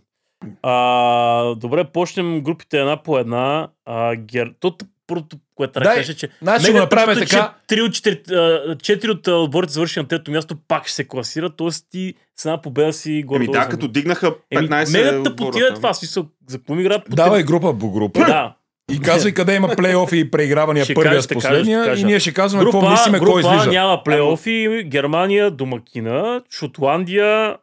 [0.62, 3.70] А, добре, почнем групите една по една.
[3.86, 4.54] А, гер...
[4.60, 7.56] То, т- първото, което Дай, кажа, че Значи ще го направим тъпото е, така.
[7.60, 10.96] че Три от четири, а, четири от а, отборите завърши на трето място, пак ще
[10.96, 11.70] се класират, т.е.
[11.92, 13.44] ти с една победа си горе.
[13.44, 17.04] Еми да, като дигнаха 15 Мега отбора тъпотия е това, смисъл, за какво ми играят
[17.10, 18.20] Давай група по група.
[18.20, 18.56] Да.
[18.92, 21.80] И казвай къде има плейофи и преигравания Ще първия кажа, с кажа, последния.
[21.80, 22.02] ще кажа.
[22.02, 23.70] И ние ще казваме какво Група, мислиме, група кой А излиза.
[23.70, 27.58] няма плейофи, Германия, домакина, Шотландия,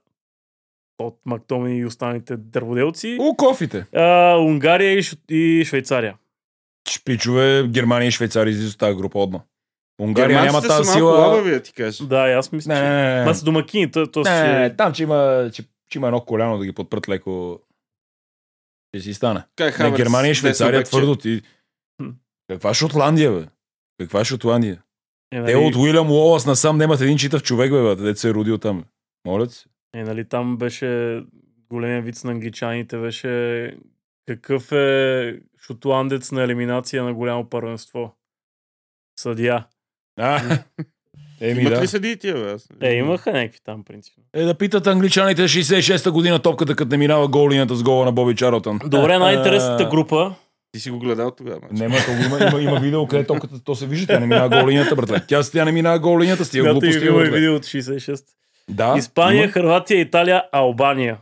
[0.98, 3.84] от Мактомини и останалите дърводелци, У, кофите.
[3.94, 4.02] а,
[4.36, 6.14] Унгария и, Ш- и Швейцария.
[6.90, 9.40] Шпичове, Германия и Швейцария излизат от тази група отма.
[10.00, 11.12] Унгария няма тази са сила.
[11.12, 12.04] лабави, да ти кажа.
[12.04, 12.82] Да, аз мисля, Не, че...
[12.82, 13.24] не, не, не.
[13.24, 14.52] Ма с домакини, то, то Не, ще...
[14.52, 17.58] не, там, че има, че, че има едно коляно да ги подпрат леко.
[18.88, 19.44] Ще си стане.
[19.56, 21.42] Кай, Не, Хаверц, Германия и Швейцария твърдо ти.
[22.50, 23.46] Каква Шотландия, бе?
[24.00, 24.82] Каква Шотландия?
[25.32, 28.34] Е, Те нали, от Уилям Уолас насам нямат един читав човек, бе, бе, се е
[28.34, 28.84] родил там.
[29.26, 29.68] Моля се.
[29.94, 31.22] е, нали, там беше
[31.70, 33.76] големия виц на англичаните, беше
[34.26, 38.16] какъв е шотландец на елиминация на голямо първенство.
[39.20, 39.66] Съдия.
[40.20, 40.58] А,
[41.40, 41.82] Еми Имат да.
[41.82, 42.50] ли съдии тия, бе?
[42.50, 44.22] Аз- Е, имаха някакви там, принципно.
[44.34, 48.12] Е да питат англичаните 66-та година топката, като не минава гол линията с гола на
[48.12, 48.78] Боби Чарлтън.
[48.84, 50.34] Добре, най-интересната А, група.
[50.72, 51.60] Ти си го гледал тогава.
[51.70, 54.68] Нема, то има, има, има видео, къде топката, то се вижда, тя не минава гол
[54.68, 55.20] линията, братле.
[55.28, 57.06] Тя, тя не минава гол линията, с тия Когато и глупости.
[57.06, 58.24] има видео от 66.
[58.68, 59.52] Да, Испания, има.
[59.52, 61.16] Хърватия, Италия, Албания.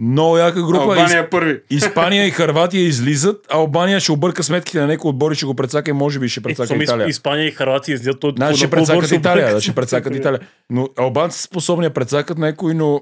[0.00, 0.82] Много яка група.
[0.82, 1.60] Албания е първи.
[1.70, 1.86] Из...
[1.86, 5.90] Испания и Харватия излизат, а Албания ще обърка сметките на някои отбори, ще го прецака
[5.90, 7.08] и може би ще Е, прецака сами Италия.
[7.08, 10.40] Испания и Хърватия излизат от Значи ще прецакат Италия, да ще прецакат Италия.
[10.70, 13.00] Но албанци са способни да прецакат някой, но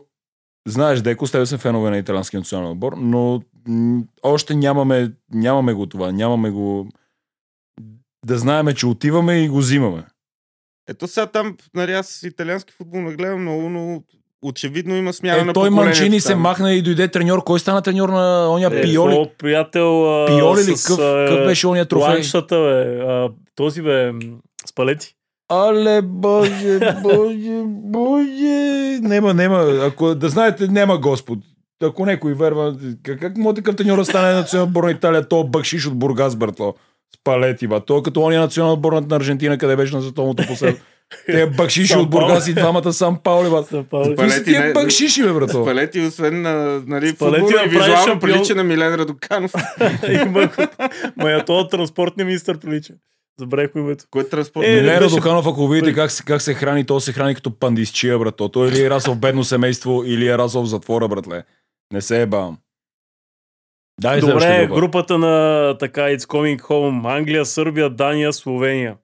[0.69, 5.73] знаеш, Деко, с тебе съм фенове на италиански национален отбор, но м- още нямаме, нямаме
[5.73, 6.89] го това, нямаме го
[8.27, 10.05] да знаеме, че отиваме и го взимаме.
[10.89, 14.03] Ето сега там, нали, аз италиански футбол не гледам много, но
[14.43, 17.45] очевидно има смяна Е, на той Манчини се махна и дойде треньор.
[17.45, 19.13] Кой стана треньор на оня Е, Пиоли?
[19.13, 20.75] твой приятел Пиоли ли?
[20.87, 20.97] Къв,
[21.29, 22.15] къв беше ония трофей?
[22.15, 23.03] Ланчата, бе.
[23.03, 24.21] А, този бе, м,
[24.67, 25.15] с палети.
[25.51, 28.99] Але, боже, боже, боже.
[29.03, 29.79] Нема, нема.
[29.83, 31.39] Ако да знаете, няма Господ.
[31.83, 35.45] Ако някой верва, как, как може такъв треньор да стане национален отбор на Италия, то
[35.45, 36.75] бъкшиш от Бургас, братло.
[37.15, 37.81] С палети, ба.
[37.81, 40.75] То е като ония национален отбор на Аржентина, къде беше на световното посел.
[41.27, 43.65] Те бъкшиши Сан от Бургас и двамата сам Паули, ба.
[43.65, 44.09] Са Паули.
[44.09, 45.63] Какви са Палети не- тия бъкшиши, бе, брато?
[45.63, 48.21] Спалети, освен на нали, и направи визуално шампион.
[48.21, 49.53] прилича на Милен Радоканов.
[50.27, 50.49] Го-
[51.17, 52.95] Ма я това транспортния министър прилича.
[53.39, 54.05] Забравих името.
[54.11, 54.67] Кой транспорт?
[54.67, 57.35] Е, Е, не, беше- Радоканов, ако видите как, се- как се храни, то се храни
[57.35, 58.49] като пандисчия, брато.
[58.49, 61.43] Той или е расъл в бедно семейство, или е расъл в затвора, братле.
[61.93, 62.59] Не се е бавам.
[64.01, 65.33] Дай Добре, групата на
[65.79, 67.17] така It's Coming Home.
[67.19, 68.95] Англия, Сърбия, Дания, Словения.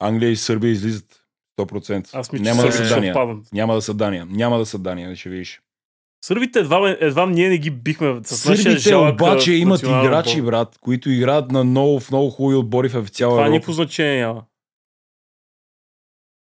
[0.00, 1.22] Англия и Сърбия излизат.
[1.60, 2.14] 100%.
[2.14, 3.14] Аз мисля, Няма да са Дания.
[3.52, 4.26] Няма да са Дания.
[4.30, 5.60] Няма да са Дания, ще видиш.
[6.24, 10.50] Сърбите едва, едва ние не ги бихме с Сърбите жалък обаче имат играчи, отбор.
[10.50, 13.50] брат, които играят на много, в много хубави отбори в цяла Това Европа.
[13.50, 14.44] никакво значение няма.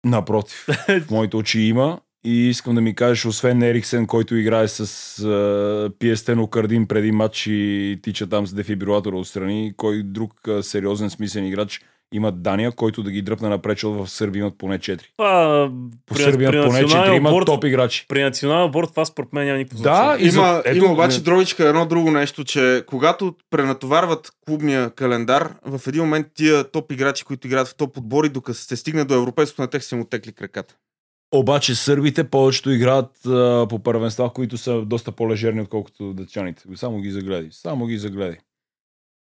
[0.04, 0.66] Напротив,
[1.06, 2.00] в моите очи има.
[2.24, 4.86] И искам да ми кажеш, освен Ериксен, който играе с
[5.22, 11.10] uh, Пиестено Кардин преди матч и тича там с дефибрилатора отстрани, кой друг uh, сериозен
[11.10, 11.80] смислен играч
[12.14, 15.00] има Дания, който да ги дръпне напред, защото в Сърбия имат поне 4.
[15.16, 15.70] Това,
[16.06, 18.06] По при, Сърбия при имат поне 4 националния имат топ играчи.
[18.08, 20.32] при националния отбор това според мен няма никакво Да, значение.
[20.32, 21.22] Има, ето, има обаче не.
[21.22, 27.24] дровичка едно друго нещо, че когато пренатоварват клубния календар, в един момент тия топ играчи,
[27.24, 30.32] които играят в топ отбори, докато се стигне до европейско, на тях си му текли
[30.32, 30.74] краката.
[31.34, 36.62] Обаче сърбите повечето играят uh, по първенства, които са доста по-лежерни, отколкото дъчаните.
[36.74, 37.48] Само ги загледай.
[37.52, 38.36] Само ги загледай.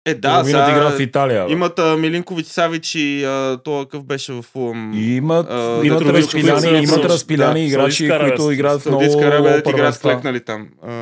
[0.06, 1.46] Е, да, Половината сега играят в Италия.
[1.46, 1.52] бе.
[1.52, 4.92] имат а, Милинкович Савич и а, той какъв беше в Фулъм.
[4.94, 9.00] И имат, А, имат разпиляни, са- имат да, разпиляни играчи, Саудитска които играят в много
[9.02, 10.68] Саудитска да играят клекнали там.
[10.82, 10.92] А,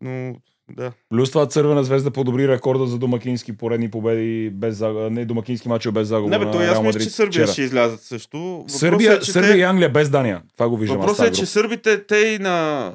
[0.00, 0.34] но,
[0.70, 0.92] да.
[1.10, 5.10] Плюс това Цървена звезда подобри рекорда за домакински поредни победи без загуба.
[5.10, 6.30] Не, домакински мачове без загуба.
[6.30, 7.46] Не, бе, той аз мисля, че Сърбия вчера.
[7.46, 8.38] ще излязат също.
[8.38, 10.42] Въпросът Сърбия, е, Сърбия те- и Англия без Дания.
[10.54, 10.98] Това го виждам.
[10.98, 12.92] Въпросът е, че сърбите, те и на...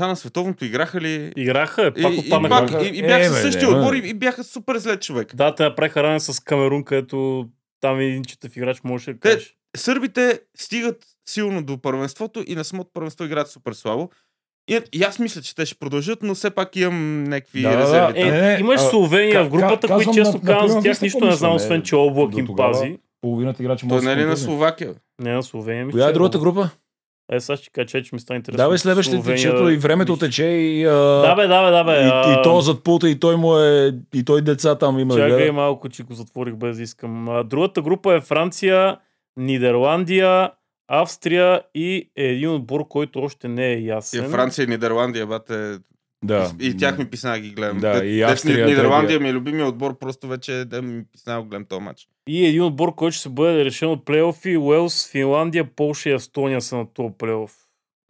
[0.00, 1.32] Та на световното играха ли?
[1.36, 2.66] Играха, е, И, пак и, отпаднаха.
[2.68, 5.36] пак, и, и Е, бяха бе, със същия отбор и, и бяха супер зле човек.
[5.36, 7.46] Да, те направиха равен с Камерун, където
[7.80, 9.54] там един читав играч може да кажеш.
[9.76, 10.96] Сърбите стигат
[11.28, 14.08] силно до първенството и на самото първенство играят супер слабо.
[14.68, 17.78] И, и аз мисля, че те ще продължат, но все пак имам някакви Да, да,
[17.78, 18.12] резерви.
[18.14, 18.28] да.
[18.28, 21.54] Е, Не, имаш Словения в групата, ка- които често казвам за тях нищо не знам,
[21.54, 22.98] освен че облак им пази.
[23.20, 24.36] Половината играчи може не е ли на.
[24.36, 24.94] Словакия?
[25.18, 25.88] Не на Словения.
[25.88, 26.70] Коя е че другата група?
[27.32, 28.64] Е, сега ще кажа, че ми стане интересно.
[28.64, 30.84] Да, бе, следващите, Словения чето да- и времето тече и...
[30.84, 31.92] а, Да, бе, да, бе, да, бе.
[31.92, 33.92] И, а, и то зад пулта, и той му е...
[34.14, 35.52] И той деца там има да Чакай гледа.
[35.52, 37.28] малко, че го затворих без да искам.
[37.28, 38.96] А, Другата група е Франция,
[39.36, 40.50] Нидерландия,
[40.88, 44.30] Австрия и един отбор, който още не е И ясен.
[44.30, 45.78] Франция и Нидерландия, бате.
[46.24, 46.52] Да.
[46.60, 47.78] И, и тях ми писна ги гледам.
[47.78, 51.48] Да, Дет- и Австрия, Нидерландия ми е любимия отбор, просто вече да ми писна го
[51.48, 52.08] гледам този матч.
[52.28, 54.56] И един отбор, който ще се бъде решен от плейофи.
[54.56, 57.52] Уелс, Финландия, Полша и Естония са на този плейоф.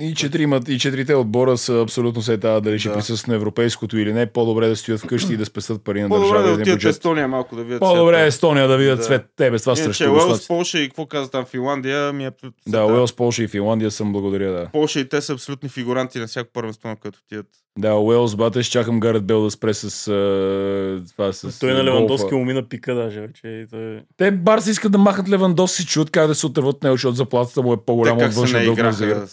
[0.02, 2.94] И, четиримат, и четирите отбора са абсолютно се тази дали ще Да.
[2.94, 4.26] присъстват на европейското или не.
[4.26, 6.90] По-добре да стоят вкъщи и да спестят пари на По-добре да държавния отидат в бюджет.
[6.90, 7.80] Естония малко да видят.
[7.80, 8.26] По-добре е света.
[8.26, 9.04] Естония да видят Да.
[9.04, 9.26] цвет.
[9.36, 10.46] Те без това срещу Уелс.
[10.48, 12.30] Полша и какво каза там Финландия, ми е
[12.68, 12.84] Да.
[12.84, 14.68] Уелс, Полша и Финландия съм благодаря, да.
[14.72, 17.46] Полша и те са абсолютни фигуранти на всяко първенство, на което отидат.
[17.78, 21.84] Да, Уелс, бате, ще чакам Гарет Бел да спре с а, това с Той на.
[21.84, 23.28] Левандовски му мина пика даже.
[23.44, 24.02] И той...
[24.16, 27.72] Те Барс искат да махат Левандовски, чуят как да се отърват него, защото заплатата му
[27.72, 29.28] е по-голяма от не дълг на човек.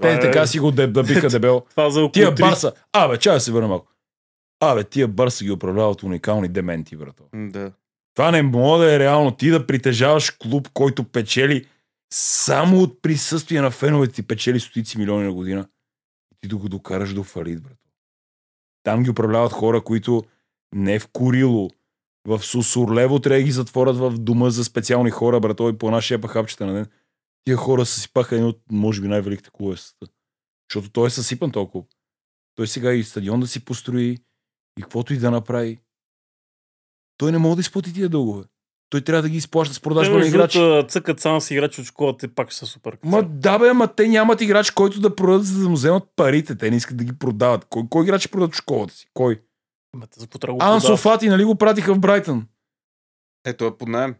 [0.00, 1.62] Те е- така си го деб, да биха дебел.
[1.70, 3.92] Това за около Тия 30 Барса, абе, чай да се върна малко.
[4.60, 7.24] Абе, тия Барса ги управляват уникални дементи, брато.
[7.34, 7.72] Да.
[8.14, 9.30] Това не може да е реално.
[9.30, 11.64] Ти да притежаваш клуб, който печели
[12.12, 15.66] само от присъствие на феновете ти печели стотици милиони на година.
[16.32, 17.76] И ти да го докараш до фалит, брато.
[18.82, 20.22] Там ги управляват хора, които
[20.74, 21.70] не в Курило,
[22.26, 26.20] в Сусурлево трябва да ги затворят в дома за специални хора, брато, и по нашия
[26.22, 26.86] хапчета на ден.
[27.44, 29.76] Тия хора съсипаха един от, може би, най-великите клубове.
[30.70, 31.84] Защото той е съсипан толкова.
[32.54, 34.18] Той сега и стадион да си построи,
[34.78, 35.80] и каквото и да направи.
[37.16, 38.44] Той не може да изплати тия дългове.
[38.90, 40.58] Той трябва да ги изплаща с продажба на играчи.
[40.58, 42.98] Другото, цъкат само с играчи от школата и пак ще са супер.
[43.04, 46.58] Ма да бе, ама те нямат играч, който да продадат, за да му вземат парите.
[46.58, 47.66] Те не искат да ги продават.
[47.68, 49.06] Кой, кой играч ще продадат в школата си?
[49.14, 49.40] Кой?
[49.96, 50.06] Да
[50.60, 50.96] Ансо?
[50.96, 52.46] Фати, нали го пратиха в Брайтън?
[53.46, 54.14] Ето е под найем.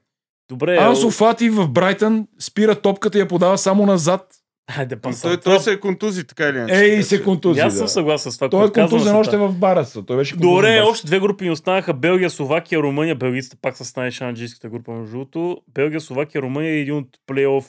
[0.48, 4.39] Добре, Ансо Фати в Брайтън спира топката и я подава само назад.
[4.70, 6.74] Хайде, па, Той, той се е контузи, така или иначе.
[6.74, 7.60] Ей, се контузи.
[7.60, 8.48] Аз съм съгласен с това.
[8.48, 10.02] Той е контузен още в Бараса.
[10.02, 11.94] Той беше Добре, още две групи ни останаха.
[11.94, 13.14] Белгия, Словакия, Румъния.
[13.14, 15.58] Белгийците пак са с най-шанджийската група между другото.
[15.74, 17.66] Белгия, Словакия, Румъния и един от плейоф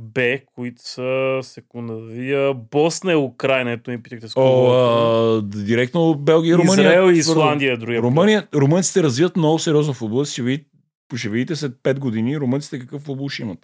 [0.00, 2.54] Б, които са секунда да видя.
[2.70, 3.70] Босна и Украина.
[3.70, 6.82] Ето ми питахте с О, директно Белгия и Румъния.
[6.82, 8.02] Израел и Исландия е другия.
[8.02, 10.24] Румъния, румънците развиват много сериозно футбол.
[10.24, 10.70] Ще видите,
[11.16, 13.58] ще видите след 5 години румънците какъв футбол ще имат.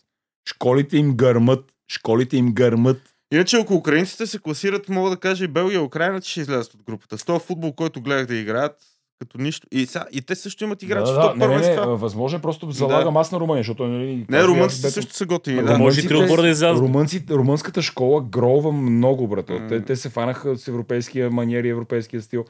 [0.48, 1.64] Школите им гърмат.
[1.92, 3.00] Школите им гърмат.
[3.32, 6.74] Иначе, ако украинците се класират, мога да кажа и Белгия и Украина, че ще излязат
[6.74, 7.18] от групата.
[7.18, 8.76] С този футбол, който гледах да играят,
[9.18, 9.66] като нищо.
[9.72, 12.42] И, са, и те също имат играчи да, в да, топ не, не, възможно е
[12.42, 15.78] просто залагам аз на Румъния, защото нали, Не, румънците също са готини, да.
[15.78, 16.82] Може и три Румънците- отбора да излязат.
[16.82, 19.52] Румънците, румънската школа гролва много, брато.
[19.52, 19.68] М.
[19.68, 22.44] Те, те се фанаха с европейския маниер и европейския стил.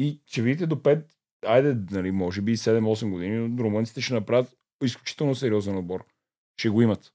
[0.00, 1.02] И ще видите до 5,
[1.46, 4.48] айде, нали, може би 7-8 години, румънците ще направят
[4.84, 6.04] изключително сериозен отбор.
[6.58, 7.12] Ще го имат.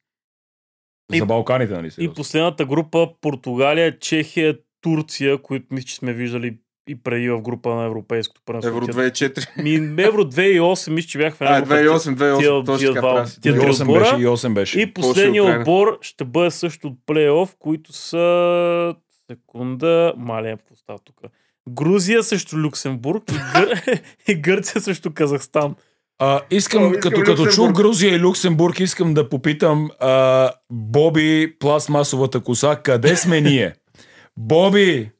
[1.13, 1.87] И- За Балканите, нали?
[1.87, 2.13] И Сериозно.
[2.13, 6.57] последната група Португалия, Чехия, Турция, които мисля, че сме виждали
[6.87, 8.69] и преди в група на Европейското първенство.
[8.69, 9.47] Евро Тя- 2004.
[9.57, 11.73] Ми, Евро 2008, мисля, че бях в една А, група.
[11.73, 12.39] 2008, 2008.
[12.39, 13.41] Тия- Точно така два- прав си.
[13.41, 13.99] тия И три 8 отбора.
[14.01, 14.81] беше, и 8 беше.
[14.81, 18.95] И последният отбор ще бъде също от плейоф, които са...
[19.31, 21.21] Секунда, маля, какво става тук?
[21.69, 23.81] Грузия срещу Люксембург и, Гър...
[24.27, 25.75] и Гърция срещу Казахстан.
[26.21, 27.71] А, искам, О, искам като, като чух.
[27.71, 33.73] Грузия и Люксембург, искам да попитам а, Боби, пластмасовата коса, къде сме ние?
[34.37, 35.11] Боби,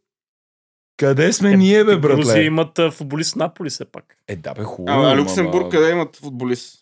[0.98, 2.44] къде сме ние, бе, Грузия братле?
[2.44, 4.16] имат а, футболист Наполи все пак.
[4.28, 5.00] Е, да, бе, хубаво.
[5.00, 6.76] А, а ама- Люксембург къде имат футболист?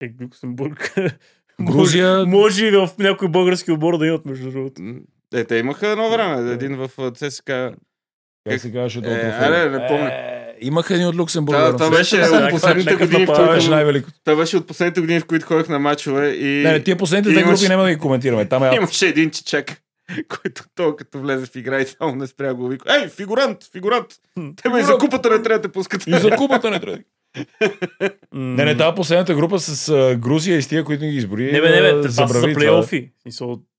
[0.00, 0.94] Е, Люксембург.
[1.62, 4.82] Грузия- може, и в някой български отбор да имат, между другото.
[5.34, 6.52] Е, те имаха едно време.
[6.52, 7.74] Един в ЦСКА.
[8.50, 9.30] Как се казваше Е, трофей?
[9.30, 10.08] аре, не помня.
[10.08, 11.58] Е, Имаха един от Люксембург.
[11.58, 14.18] Да, това беше от последните години, в които беше най-великото.
[14.24, 17.30] Това беше от последните години, в които ходих на матчове и Не, не, тия последните
[17.30, 18.44] две Имаш- групи няма да ги коментираме.
[18.44, 19.76] Там е имаше един чичак,
[20.28, 22.96] който то като влезе в игра и само не спря го вика.
[23.02, 24.06] Ей, фигурант, фигурант!
[24.62, 26.06] Тебе и за купата не трябва да те пускат.
[26.06, 26.98] и за купата не трябва.
[28.32, 31.52] Не, не, тази последната група с Грузия и с тия, които ги изброи.
[31.52, 33.10] Не, бе, не, бе, това са плейофи.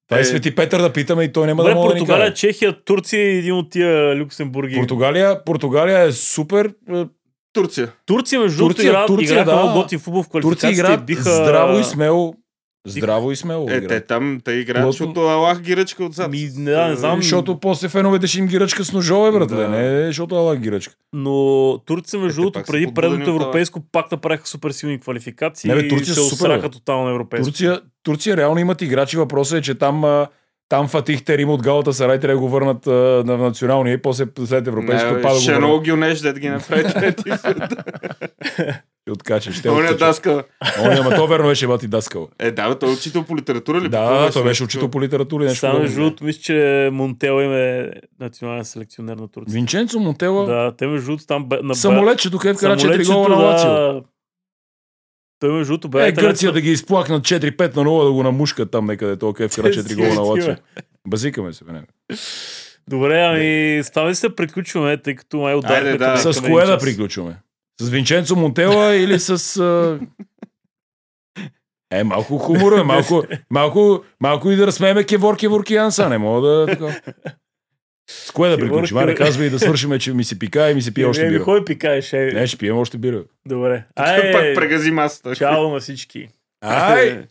[0.08, 2.00] Това е Е, Свети Петър да питаме и той няма Добре, да мога да ни
[2.00, 2.36] Португалия, каже.
[2.36, 4.76] Чехия, Турция и един от тия Люксембурги.
[4.76, 6.74] Португалия, Португалия е супер.
[6.90, 7.08] а,
[7.54, 7.92] Турция.
[8.06, 9.56] Турция, между другото, Турция- играят, Турция, играха да.
[9.58, 10.82] много готин футбол в Турция квалификациите.
[10.82, 11.22] играят биха...
[11.24, 12.36] здраво и смело.
[12.88, 13.68] Здраво и смело.
[13.70, 14.92] Е, те там, те играят, Плътно.
[14.92, 16.32] защото Аллах ги ръчка отзад.
[16.32, 17.16] Ми, не, да, не знам.
[17.16, 19.56] Защото после феновете ще им ги ръчка с ножове, братле.
[19.58, 19.70] Да.
[19.70, 20.94] Не, защото Ала ги ръчка.
[21.14, 21.34] Но
[21.80, 23.36] Турция, между другото, преди предното от това.
[23.38, 26.70] европейско, пак направиха супер силни квалификации Не, бе, и Турция се са супер, осраха бе.
[26.70, 27.46] тотално на европейско.
[27.46, 29.18] Турция, Турция реално имат играчи.
[29.18, 30.28] Въпросът е, че там, а,
[30.70, 32.92] там Фатих Терим от Галата Сарай трябва да го върнат а,
[33.26, 35.70] на националния и после след европейско Не, пада го ще е върнат.
[35.70, 37.24] много гюнеш, да ги направи трети.
[39.06, 39.52] Ще откача.
[39.54, 39.98] Ще Оня откача.
[39.98, 40.44] даска.
[40.84, 42.28] Оня, ама то верно беше бати даскал.
[42.40, 43.90] Е, да, бе, той е учител по литература ли?
[43.90, 47.54] Да, той беше учител по литература и нещо Само между другото, мисля, че Монтел им
[47.54, 49.54] е национален селекционер на Турция.
[49.54, 53.30] Винченцо Монтела, Да, те между другото там бе, на самолетчето, където вкара 4 самолетчето, гола
[53.30, 53.70] на Лацио.
[53.70, 54.02] да.
[55.40, 58.72] Той между другото бе Е, Гърция да ги изплакнат 4-5 на 0, да го намушкат
[58.72, 60.56] там некъде, то където вкара 4 гола на Лацио.
[61.08, 61.72] Базикаме се, бе.
[62.90, 66.18] Добре, ами с това ли се приключваме, тъй като май ударихме да.
[66.18, 67.38] С кое да приключваме?
[67.82, 69.30] С Винченцо Монтела или с...
[69.58, 70.00] а,
[71.92, 76.66] Е, малко хумор, е, малко, малко, малко и да разсмееме Кевор Кеворкианса, не мога да...
[76.68, 77.02] Така.
[78.10, 78.98] С кое да Кевор приключим?
[78.98, 81.26] Аре, Кевор- казвай да свършиме, че ми се пика и ми се пие още Е,
[81.26, 81.44] ми бира.
[81.44, 82.14] Кой пикаеш?
[82.14, 83.24] Е, Не, ще пием още бира.
[83.48, 83.84] Добре.
[83.96, 85.36] Пак Ай, прегази масата.
[85.36, 86.28] чао на всички.
[86.62, 87.24] Ай!